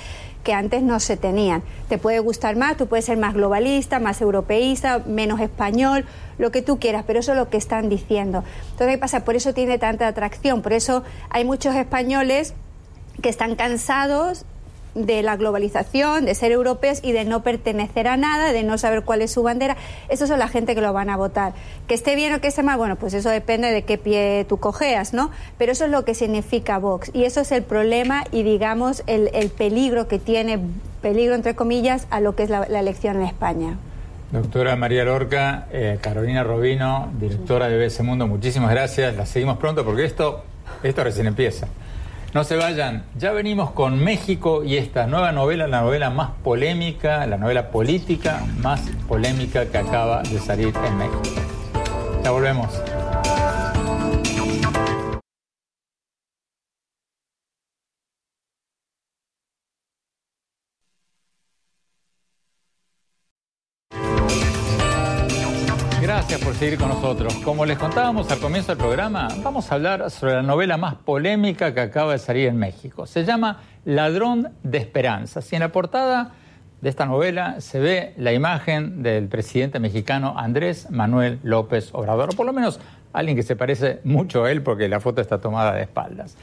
[0.49, 1.61] que antes no se tenían.
[1.89, 6.05] Te puede gustar más, tú puedes ser más globalista, más europeísta, menos español,
[6.39, 8.43] lo que tú quieras, pero eso es lo que están diciendo.
[8.71, 9.25] Entonces, ¿qué pasa?
[9.25, 12.55] Por eso tiene tanta atracción, por eso hay muchos españoles
[13.21, 14.43] que están cansados
[15.05, 19.03] de la globalización, de ser europeos y de no pertenecer a nada, de no saber
[19.03, 19.77] cuál es su bandera.
[20.09, 21.53] Esos son la gente que lo van a votar.
[21.87, 24.57] Que esté bien o que esté mal, bueno, pues eso depende de qué pie tú
[24.57, 25.31] cojeas, ¿no?
[25.57, 27.11] Pero eso es lo que significa Vox.
[27.13, 30.59] Y eso es el problema y, digamos, el, peligro que tiene,
[31.01, 33.77] peligro entre comillas, a lo que es la, elección en España.
[34.31, 39.15] Doctora María Lorca, eh, Carolina Robino, directora de BBC Mundo, muchísimas gracias.
[39.15, 40.43] La seguimos pronto porque esto,
[40.83, 41.67] esto recién empieza.
[42.31, 47.25] No se vayan, ya venimos con México y esta nueva novela, la novela más polémica,
[47.25, 51.21] la novela política más polémica que acaba de salir en México.
[52.23, 52.69] Ya volvemos.
[66.09, 67.35] Gracias por seguir con nosotros.
[67.45, 71.71] Como les contábamos al comienzo del programa, vamos a hablar sobre la novela más polémica
[71.71, 73.05] que acaba de salir en México.
[73.05, 76.31] Se llama Ladrón de Esperanzas y en la portada
[76.81, 82.35] de esta novela se ve la imagen del presidente mexicano Andrés Manuel López Obrador, o
[82.35, 82.79] por lo menos
[83.13, 86.35] alguien que se parece mucho a él porque la foto está tomada de espaldas.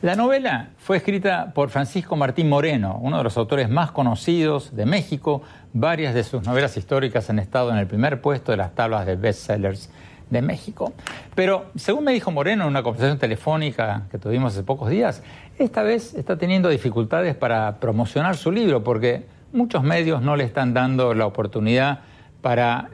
[0.00, 4.86] La novela fue escrita por Francisco Martín Moreno, uno de los autores más conocidos de
[4.86, 5.42] México.
[5.72, 9.16] Varias de sus novelas históricas han estado en el primer puesto de las tablas de
[9.16, 9.90] bestsellers
[10.30, 10.92] de México.
[11.34, 15.22] Pero, según me dijo Moreno en una conversación telefónica que tuvimos hace pocos días,
[15.58, 20.74] esta vez está teniendo dificultades para promocionar su libro porque muchos medios no le están
[20.74, 22.00] dando la oportunidad
[22.42, 22.90] para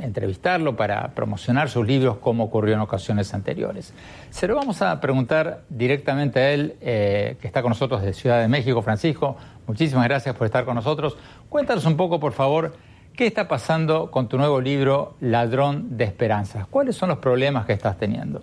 [0.00, 3.94] entrevistarlo, para promocionar sus libros, como ocurrió en ocasiones anteriores.
[4.30, 8.40] Se lo vamos a preguntar directamente a él, eh, que está con nosotros de Ciudad
[8.40, 8.82] de México.
[8.82, 11.16] Francisco, muchísimas gracias por estar con nosotros.
[11.48, 12.74] Cuéntanos un poco, por favor,
[13.16, 16.66] qué está pasando con tu nuevo libro, Ladrón de Esperanzas.
[16.68, 18.42] ¿Cuáles son los problemas que estás teniendo?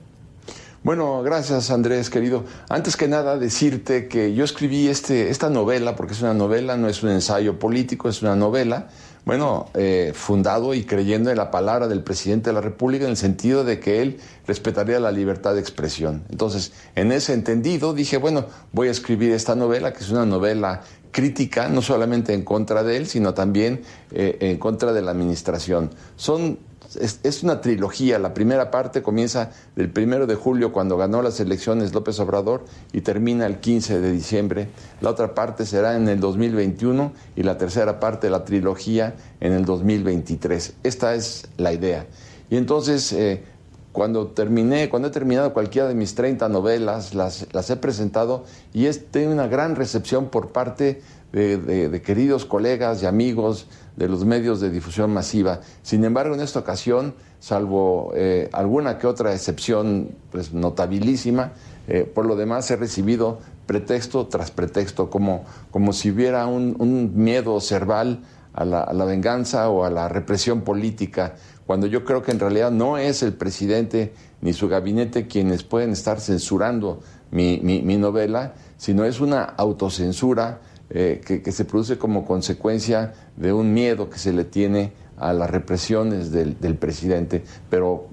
[0.82, 2.46] Bueno, gracias Andrés, querido.
[2.70, 6.88] Antes que nada, decirte que yo escribí este, esta novela, porque es una novela, no
[6.88, 8.88] es un ensayo político, es una novela
[9.30, 13.18] bueno, eh, fundado y creyendo en la palabra del presidente de la República en el
[13.18, 16.24] sentido de que él respetaría la libertad de expresión.
[16.32, 20.82] Entonces, en ese entendido, dije, bueno, voy a escribir esta novela, que es una novela
[21.12, 25.92] crítica, no solamente en contra de él, sino también eh, en contra de la administración.
[26.16, 26.58] Son
[26.96, 28.20] es, una trilogía.
[28.20, 33.02] La primera parte comienza del primero de julio, cuando ganó las elecciones López Obrador, y
[33.02, 34.70] termina el 15 de diciembre.
[35.02, 39.54] La otra parte será en el 2021 y la tercera parte de la trilogía en
[39.54, 40.74] el 2023.
[40.84, 42.08] Esta es la idea.
[42.50, 43.44] Y entonces, eh,
[43.92, 48.86] cuando terminé, cuando he terminado cualquiera de mis 30 novelas, las, las he presentado y
[48.86, 54.60] he tenido una gran recepción por parte de, queridos colegas y amigos de los medios
[54.62, 55.62] de difusión masiva.
[55.84, 61.54] Sin embargo, en esta ocasión, salvo eh, alguna que otra excepción pues, notabilísima,
[61.88, 67.60] eh, por lo demás he recibido pretexto tras pretexto, como, como si hubiera un, miedo
[67.62, 68.22] cerval
[68.54, 71.36] a la, venganza o a la represión política,
[71.70, 75.92] cuando yo creo que en realidad no es el presidente ni su gabinete quienes pueden
[75.92, 83.54] estar censurando mi, novela, sino es una autocensura eh, que, se produce como consecuencia de
[83.54, 88.08] un miedo que se le tiene a las represiones del, presidente, pero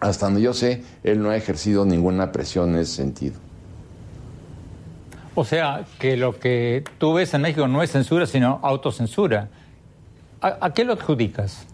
[0.00, 3.36] hasta donde yo sé, él no ha ejercido ninguna presión en ese sentido.
[5.36, 9.50] O sea, que lo que tú ves en México no es censura, sino autocensura.
[10.40, 11.68] ¿A, qué lo adjudicas?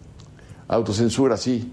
[0.68, 1.72] Autocensura, sí.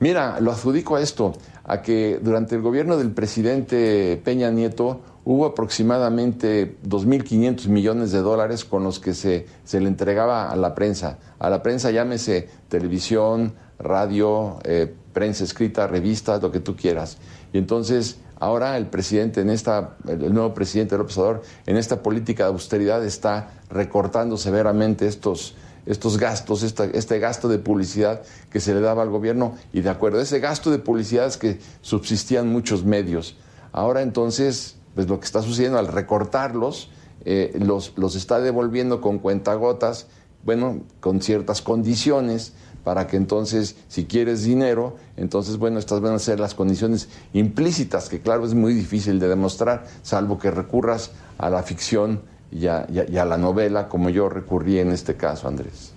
[0.00, 5.46] Mira, lo adjudico a esto, a que durante el gobierno del presidente Peña Nieto hubo
[5.46, 11.18] aproximadamente 2.500 millones de dólares con los que se, se, le entregaba a la prensa.
[11.38, 17.18] A la prensa llámese televisión, radio, eh, prensa escrita, revistas, lo que tú quieras.
[17.52, 22.44] Y entonces ahora el presidente en esta, el nuevo presidente López Obrador, en esta política
[22.44, 25.54] de austeridad está recortando severamente estos,
[25.90, 30.18] estos gastos, este gasto de publicidad que se le daba al gobierno y de acuerdo
[30.18, 33.36] a ese gasto de publicidad es que subsistían muchos medios.
[33.72, 36.90] Ahora entonces pues lo que está sucediendo al recortarlos,
[37.24, 40.06] eh, los, los está devolviendo con cuentagotas
[40.44, 46.18] bueno, con ciertas condiciones para que entonces, si quieres dinero, entonces, bueno, estas van a
[46.18, 51.50] ser las condiciones implícitas, que claro, es muy difícil de demostrar, salvo que recurras a
[51.50, 52.22] la ficción
[52.52, 52.86] y a,
[53.24, 55.94] la novela, como yo recurrí en este caso, Andrés.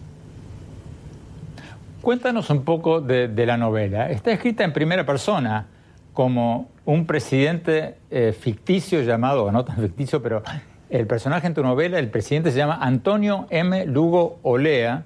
[2.02, 4.10] Cuéntanos un poco de, la novela.
[4.10, 5.68] Está escrita en primera persona
[6.14, 10.44] como un presidente eh, ficticio llamado, no tan ficticio, pero
[10.90, 13.86] el personaje en tu novela, el presidente se llama Antonio M.
[13.88, 15.06] Lugo Olea,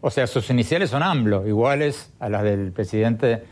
[0.00, 3.42] o sea, sus iniciales son AMLO, iguales a las del presidente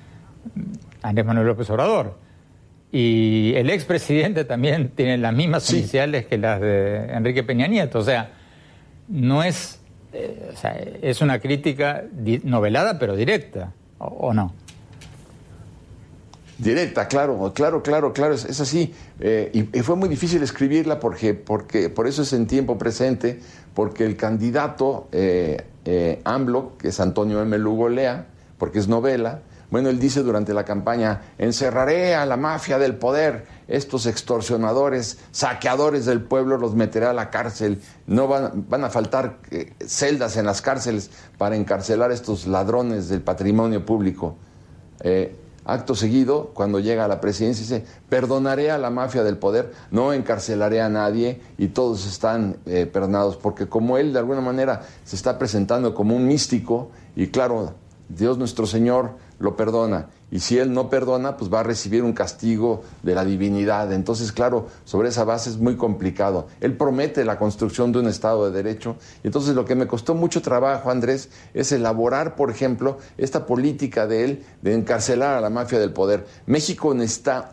[1.02, 2.21] Andrés Manuel López Obrador.
[2.92, 7.98] Y el expresidente también tiene las mismas iniciales que las de Enrique Peña Nieto.
[7.98, 8.30] O sea,
[9.08, 9.80] no es.
[10.12, 12.04] Eh, o sea, es una crítica
[12.44, 14.52] novelada, pero directa, ¿o, no?
[16.58, 18.94] Directa, claro, claro, claro, claro, es, así.
[19.20, 23.40] Eh, y, fue muy difícil escribirla porque, porque, por eso es en tiempo presente,
[23.74, 27.56] porque el candidato eh, eh, AMLO, que es Antonio M.
[27.58, 28.26] Lugo Lea,
[28.58, 29.40] porque es novela,
[29.72, 36.04] bueno, él dice durante la campaña, encerraré a la mafia del poder, estos extorsionadores, saqueadores
[36.04, 40.44] del pueblo, los meteré a la cárcel, no van, van a faltar eh, celdas en
[40.44, 44.36] las cárceles para encarcelar a estos ladrones del patrimonio público.
[45.00, 49.72] Eh, Acto seguido, cuando llega a la presidencia, dice, perdonaré a la mafia del poder,
[49.90, 54.82] no encarcelaré a nadie y todos están eh, perdonados, porque como él de alguna manera
[55.04, 57.74] se está presentando como un místico, y claro,
[58.08, 59.12] Dios nuestro Señor
[59.42, 60.08] lo perdona.
[60.30, 63.92] Y si él no perdona, pues va a recibir un castigo de la divinidad.
[63.92, 66.46] Entonces, claro, sobre esa base es muy complicado.
[66.60, 68.96] Él promete la construcción de un Estado de Derecho.
[69.22, 74.06] Y entonces lo que me costó mucho trabajo, Andrés, es elaborar, por ejemplo, esta política
[74.06, 76.24] de él de encarcelar a la mafia del poder.
[76.46, 77.50] México necesita,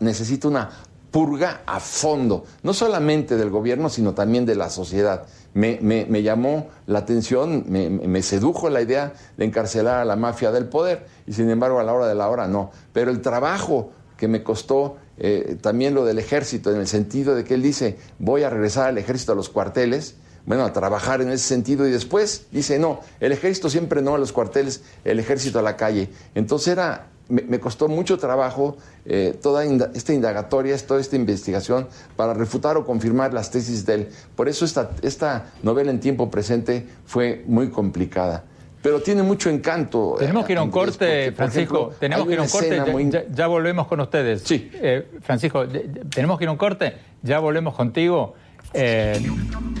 [0.48, 0.70] una
[1.10, 5.26] purga a fondo, no solamente del gobierno, sino también de la sociedad.
[5.52, 10.66] Me, llamó la atención, me, me, sedujo la idea de encarcelar a la mafia del
[10.66, 12.70] poder, y sin embargo a la hora de la hora no.
[12.92, 17.44] Pero el trabajo que me costó eh, también lo del ejército, en el sentido de
[17.44, 20.14] que él dice, voy a regresar al ejército a los cuarteles,
[20.46, 24.18] bueno, a trabajar en ese sentido, y después dice, no, el ejército siempre no a
[24.18, 26.08] los cuarteles, el ejército a la calle.
[26.34, 28.76] Entonces era me, costó mucho trabajo
[29.06, 29.64] eh, toda
[29.94, 34.08] esta indagatoria, toda esta investigación para refutar o confirmar las tesis de él.
[34.36, 38.44] Por eso esta, esta novela en tiempo presente fue muy complicada.
[38.82, 40.16] Pero tiene mucho encanto.
[40.16, 41.92] Eh, tenemos que ir a un corte, Francisco.
[41.98, 43.26] tenemos que ir a un corte.
[43.32, 44.42] Ya, volvemos con ustedes.
[44.42, 44.70] Sí.
[44.74, 45.66] Eh, Francisco,
[46.14, 46.94] tenemos que ir a un corte.
[47.22, 48.34] Ya volvemos contigo.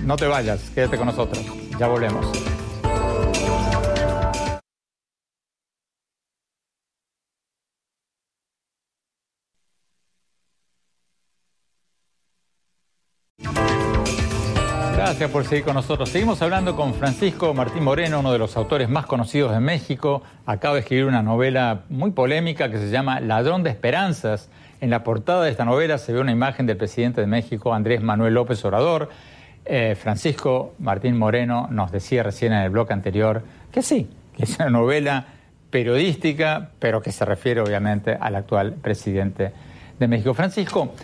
[0.04, 1.44] no te vayas, quédate con nosotros.
[1.78, 2.49] Ya volvemos.
[15.20, 16.08] Gracias por seguir con nosotros.
[16.08, 20.22] Seguimos hablando con Francisco Martín Moreno, uno de los autores más conocidos de México.
[20.46, 24.48] Acaba de escribir una novela muy polémica que se llama Ladrón de Esperanzas.
[24.80, 28.00] En la portada de esta novela se ve una imagen del presidente de México, Andrés
[28.00, 29.10] Manuel López Obrador.
[29.66, 34.58] Eh, Francisco Martín Moreno nos decía recién en el bloque anterior que sí, que es
[34.58, 35.26] una novela
[35.68, 39.52] periodística, pero que se refiere obviamente al actual presidente
[39.98, 40.32] de México.
[40.32, 40.94] Francisco,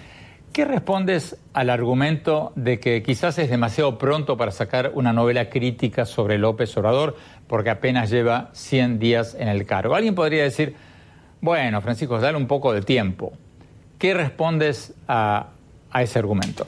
[0.56, 6.06] ¿Qué respondes al argumento de que quizás es demasiado pronto para sacar una novela crítica
[6.06, 7.14] sobre López Obrador
[7.46, 9.94] porque apenas lleva 100 días en el cargo?
[9.94, 10.74] Alguien podría decir,
[11.42, 13.34] bueno, Francisco, dale un poco de tiempo.
[13.98, 15.48] ¿Qué respondes a,
[15.94, 16.64] ese argumento?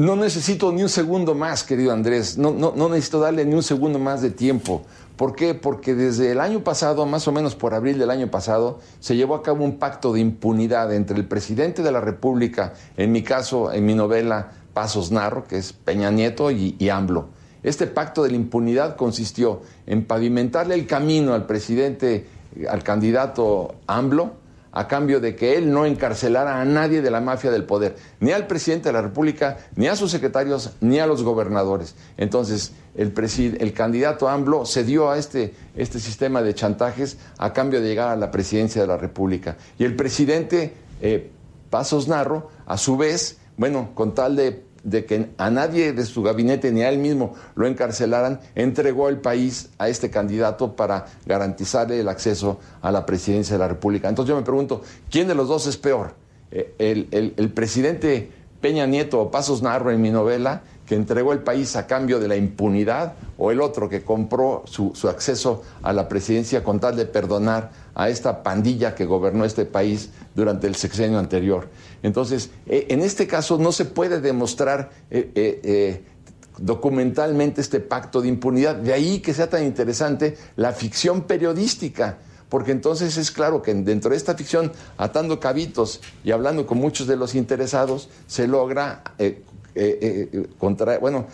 [0.00, 2.38] No necesito ni un segundo más, querido Andrés.
[2.38, 4.80] No, no, no necesito darle ni un segundo más de tiempo.
[5.14, 5.52] ¿Por qué?
[5.52, 9.34] Porque desde el año pasado, más o menos por abril del año pasado, se llevó
[9.34, 13.74] a cabo un pacto de impunidad entre el presidente de la República, en mi caso,
[13.74, 17.28] en mi novela Pasos Narro, que es Peña Nieto y, y AMLO.
[17.62, 22.26] Este pacto de la impunidad consistió en pavimentarle el camino al presidente,
[22.70, 24.39] al candidato AMLO,
[24.72, 28.32] a cambio de que él no encarcelara a nadie de la mafia del poder, ni
[28.32, 31.96] al presidente de la República, ni a sus secretarios, ni a los gobernadores.
[32.16, 33.12] Entonces, el,
[33.72, 38.30] candidato AMLO cedió a este, este sistema de chantajes a cambio de llegar a la
[38.30, 39.56] presidencia de la República.
[39.78, 41.30] Y el presidente eh,
[41.70, 46.22] Pasos Narro, a su vez, bueno, con tal de de que a nadie de su
[46.22, 52.00] gabinete ni a él mismo lo encarcelaran, entregó el país a este candidato para garantizarle
[52.00, 54.08] el acceso a la presidencia de la República.
[54.08, 56.14] Entonces yo me pregunto, ¿quién de los dos es peor?
[56.50, 61.38] Eh, el, el presidente Peña Nieto o Pasos Narro en mi novela, que entregó el
[61.38, 66.08] país a cambio de la impunidad, o el otro que compró su, acceso a la
[66.08, 71.20] presidencia con tal de perdonar a esta pandilla que gobernó este país durante el sexenio
[71.20, 71.68] anterior.
[72.02, 76.02] Entonces, eh, en este caso no se puede demostrar eh, eh,
[76.58, 78.74] documentalmente este pacto de impunidad.
[78.74, 82.18] De ahí que sea tan interesante la ficción periodística,
[82.50, 87.06] porque entonces es claro que dentro de esta ficción, atando cabitos y hablando con muchos
[87.06, 89.42] de los interesados, se logra eh,
[89.76, 91.26] eh, eh, contra, bueno,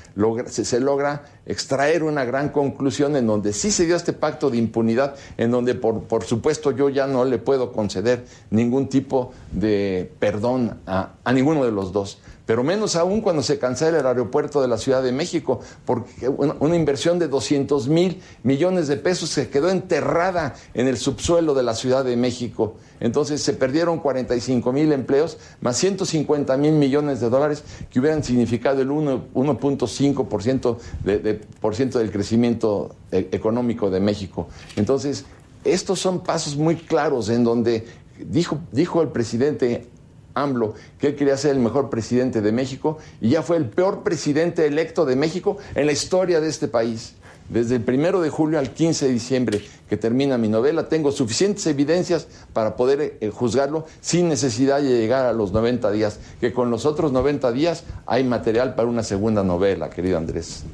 [0.46, 5.16] se, logra extraer una gran conclusión en donde sí se dio este pacto de impunidad,
[5.38, 10.78] en donde por, por supuesto yo ya no le puedo conceder ningún tipo de perdón
[10.86, 14.68] a, a ninguno de los dos pero menos aún cuando se cancela el aeropuerto de
[14.68, 19.68] la Ciudad de México, porque una, inversión de 200 mil millones de pesos se quedó
[19.68, 22.76] enterrada en el subsuelo de la Ciudad de México.
[23.01, 28.80] Entonces se perdieron 45 mil empleos, más 150 mil millones de dólares que hubieran significado
[28.80, 34.47] el 1.5% de, por ciento del crecimiento eh, económico de México.
[34.76, 35.24] Entonces,
[35.64, 37.84] estos son pasos muy claros en donde
[38.18, 39.88] dijo, dijo el presidente
[40.37, 44.05] AMLO, que él quería ser el mejor presidente de México y ya fue el peor
[44.05, 47.14] presidente electo de México en la historia de este país.
[47.49, 51.64] Desde el primero de julio al 15 de diciembre que termina mi novela, tengo suficientes
[51.66, 56.70] evidencias para poder eh, juzgarlo sin necesidad de llegar a los 90 días, que con
[56.70, 60.64] los otros 90 días hay material para una segunda novela, querido Andrés.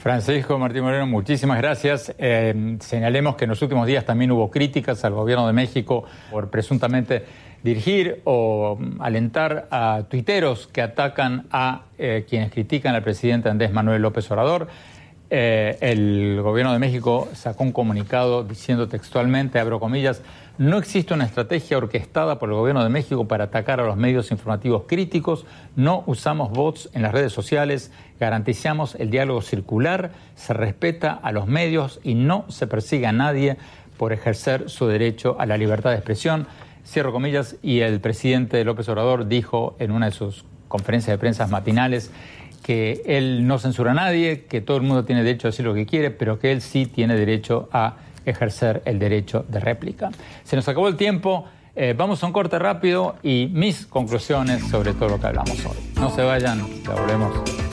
[0.00, 2.14] Francisco Martín Moreno, muchísimas gracias.
[2.18, 6.48] Eh, señalemos que en los últimos días también hubo críticas al gobierno de México por
[6.48, 7.24] presuntamente
[7.62, 14.02] dirigir o alentar a tuiteros que atacan a eh, quienes critican al presidente Andrés Manuel
[14.02, 14.68] López Obrador.
[15.30, 20.22] Eh, el gobierno de México sacó un comunicado diciendo textualmente, abro comillas,
[20.56, 24.30] no existe una estrategia orquestada por el gobierno de México para atacar a los medios
[24.30, 25.44] informativos críticos,
[25.76, 31.46] no usamos bots en las redes sociales, garantizamos el diálogo circular, se respeta a los
[31.46, 33.58] medios y no se persigue a nadie
[33.98, 36.46] por ejercer su derecho a la libertad de expresión
[36.88, 41.46] cierro comillas, y el presidente López Obrador dijo en una de sus conferencias de prensa
[41.46, 42.10] matinales
[42.62, 45.74] que él no censura a nadie, que todo el mundo tiene derecho a decir lo
[45.74, 50.10] que quiere, pero que él sí tiene derecho a ejercer el derecho de réplica.
[50.44, 54.92] Se nos acabó el tiempo, eh, vamos a un corte rápido y mis conclusiones sobre
[54.94, 55.76] todo lo que hablamos hoy.
[55.94, 57.67] No se vayan, ya volvemos.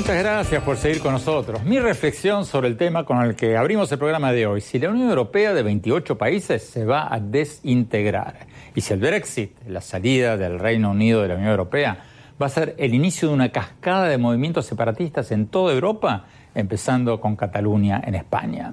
[0.00, 1.62] Muchas gracias por seguir con nosotros.
[1.62, 4.62] Mi reflexión sobre el tema con el que abrimos el programa de hoy.
[4.62, 9.52] Si la Unión Europea de 28 países se va a desintegrar y si el Brexit,
[9.68, 11.98] la salida del Reino Unido de la Unión Europea,
[12.40, 16.24] va a ser el inicio de una cascada de movimientos separatistas en toda Europa,
[16.54, 18.72] empezando con Cataluña en España.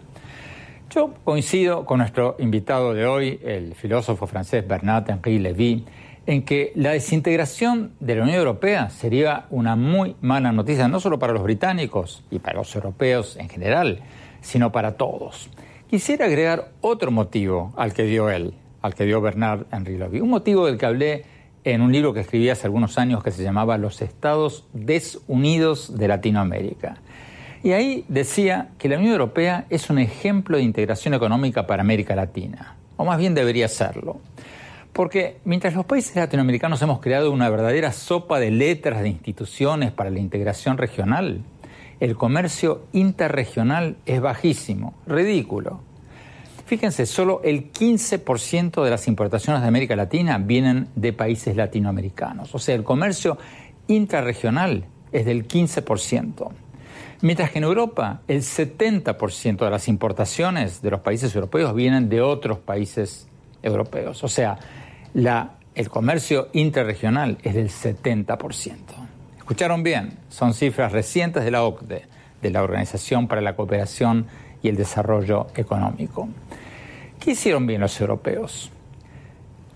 [0.90, 5.84] Yo coincido con nuestro invitado de hoy, el filósofo francés Bernard Henri Lévy,
[6.28, 11.18] en que la desintegración de la Unión Europea sería una muy mala noticia, no solo
[11.18, 14.02] para los británicos y para los europeos en general,
[14.42, 15.50] sino para todos.
[15.90, 20.30] Quisiera agregar otro motivo al que dio él, al que dio Bernard Henry Levy, un
[20.30, 21.26] motivo del que hablé
[21.64, 26.10] en un libro que escribí hace algunos años que se llamaba Los Estados Desunidos de
[26.10, 26.98] Latinoamérica.
[27.64, 32.16] Y ahí decía que la Unión Europea es un ejemplo de integración económica para América
[32.18, 34.20] Latina, o más bien debería serlo.
[34.98, 40.10] Porque mientras los países latinoamericanos hemos creado una verdadera sopa de letras de instituciones para
[40.10, 41.44] la integración regional,
[42.00, 45.82] el comercio interregional es bajísimo, ridículo.
[46.66, 52.56] Fíjense, solo el 15% de las importaciones de América Latina vienen de países latinoamericanos.
[52.56, 53.38] O sea, el comercio
[53.86, 56.50] intrarregional es del 15%.
[57.22, 62.22] Mientras que en Europa el 70% de las importaciones de los países europeos vienen de
[62.22, 63.28] otros países
[63.62, 64.24] europeos.
[64.24, 64.58] O sea,
[65.74, 68.78] el comercio interregional es del 70%.
[69.40, 72.06] Escucharon bien, son cifras recientes de la OCDE,
[72.40, 74.28] de la Organización para la Cooperación
[74.62, 76.30] y el Desarrollo Económico.
[77.20, 78.70] ¿Qué hicieron bien los europeos?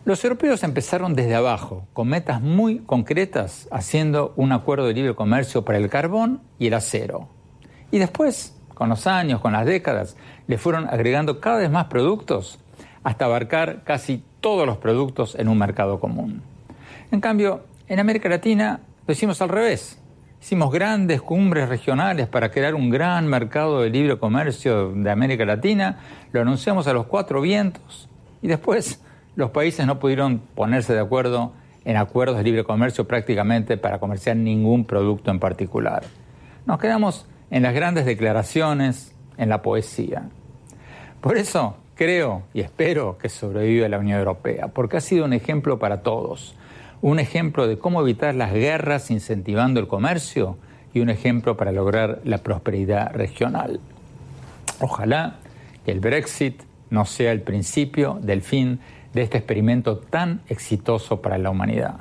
[0.06, 5.66] Los europeos empezaron desde abajo, con metas muy concretas, haciendo un acuerdo de libre comercio
[5.66, 7.30] para el carbón y el acero.
[7.90, 12.60] Y después, con los años, con las décadas, le fueron agregando cada vez más productos
[13.04, 16.42] hasta abarcar casi todos los productos en un mercado común.
[17.12, 20.00] En cambio, en América Latina lo hicimos al revés.
[20.42, 26.00] Hicimos grandes cumbres regionales para crear un gran mercado de libre comercio de América Latina,
[26.32, 28.10] lo anunciamos a los cuatro vientos
[28.42, 29.04] y después
[29.36, 31.54] los países no pudieron ponerse de acuerdo
[31.86, 36.04] en acuerdos de libre comercio prácticamente para comerciar ningún producto en particular.
[36.66, 40.30] Nos quedamos en las grandes declaraciones, en la poesía.
[41.22, 45.78] Por eso, creo y espero que sobreviva la Unión Europea, porque ha sido un ejemplo
[45.78, 46.56] para todos,
[47.04, 50.58] un ejemplo de cómo evitar las guerras incentivando el comercio
[50.96, 53.80] y un ejemplo para lograr la prosperidad regional.
[54.80, 55.36] Ojalá
[55.86, 58.80] que el Brexit no sea el principio del fin
[59.14, 61.98] de este experimento tan exitoso para la humanidad.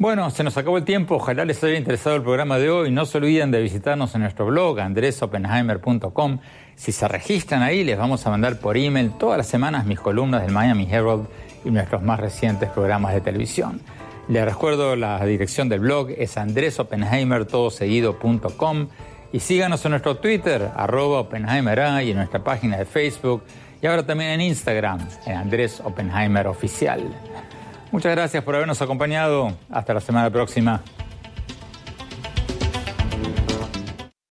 [0.00, 1.16] Bueno, se nos acabó el tiempo.
[1.16, 2.90] Ojalá les haya interesado el programa de hoy.
[2.90, 6.38] No se olviden de visitarnos en nuestro blog andresopenheimer.com.
[6.80, 10.40] Si se registran ahí, les vamos a mandar por email todas las semanas mis columnas
[10.40, 11.26] del Miami Herald
[11.62, 13.82] y nuestros más recientes programas de televisión.
[14.28, 18.88] Les recuerdo la dirección del blog es andresopenheimertodoseguido.com
[19.30, 23.42] y síganos en nuestro Twitter, arroba Oppenheimer y en nuestra página de Facebook
[23.82, 27.02] y ahora también en Instagram, en Andrés Oppenheimer Oficial.
[27.92, 29.52] Muchas gracias por habernos acompañado.
[29.68, 30.82] Hasta la semana próxima.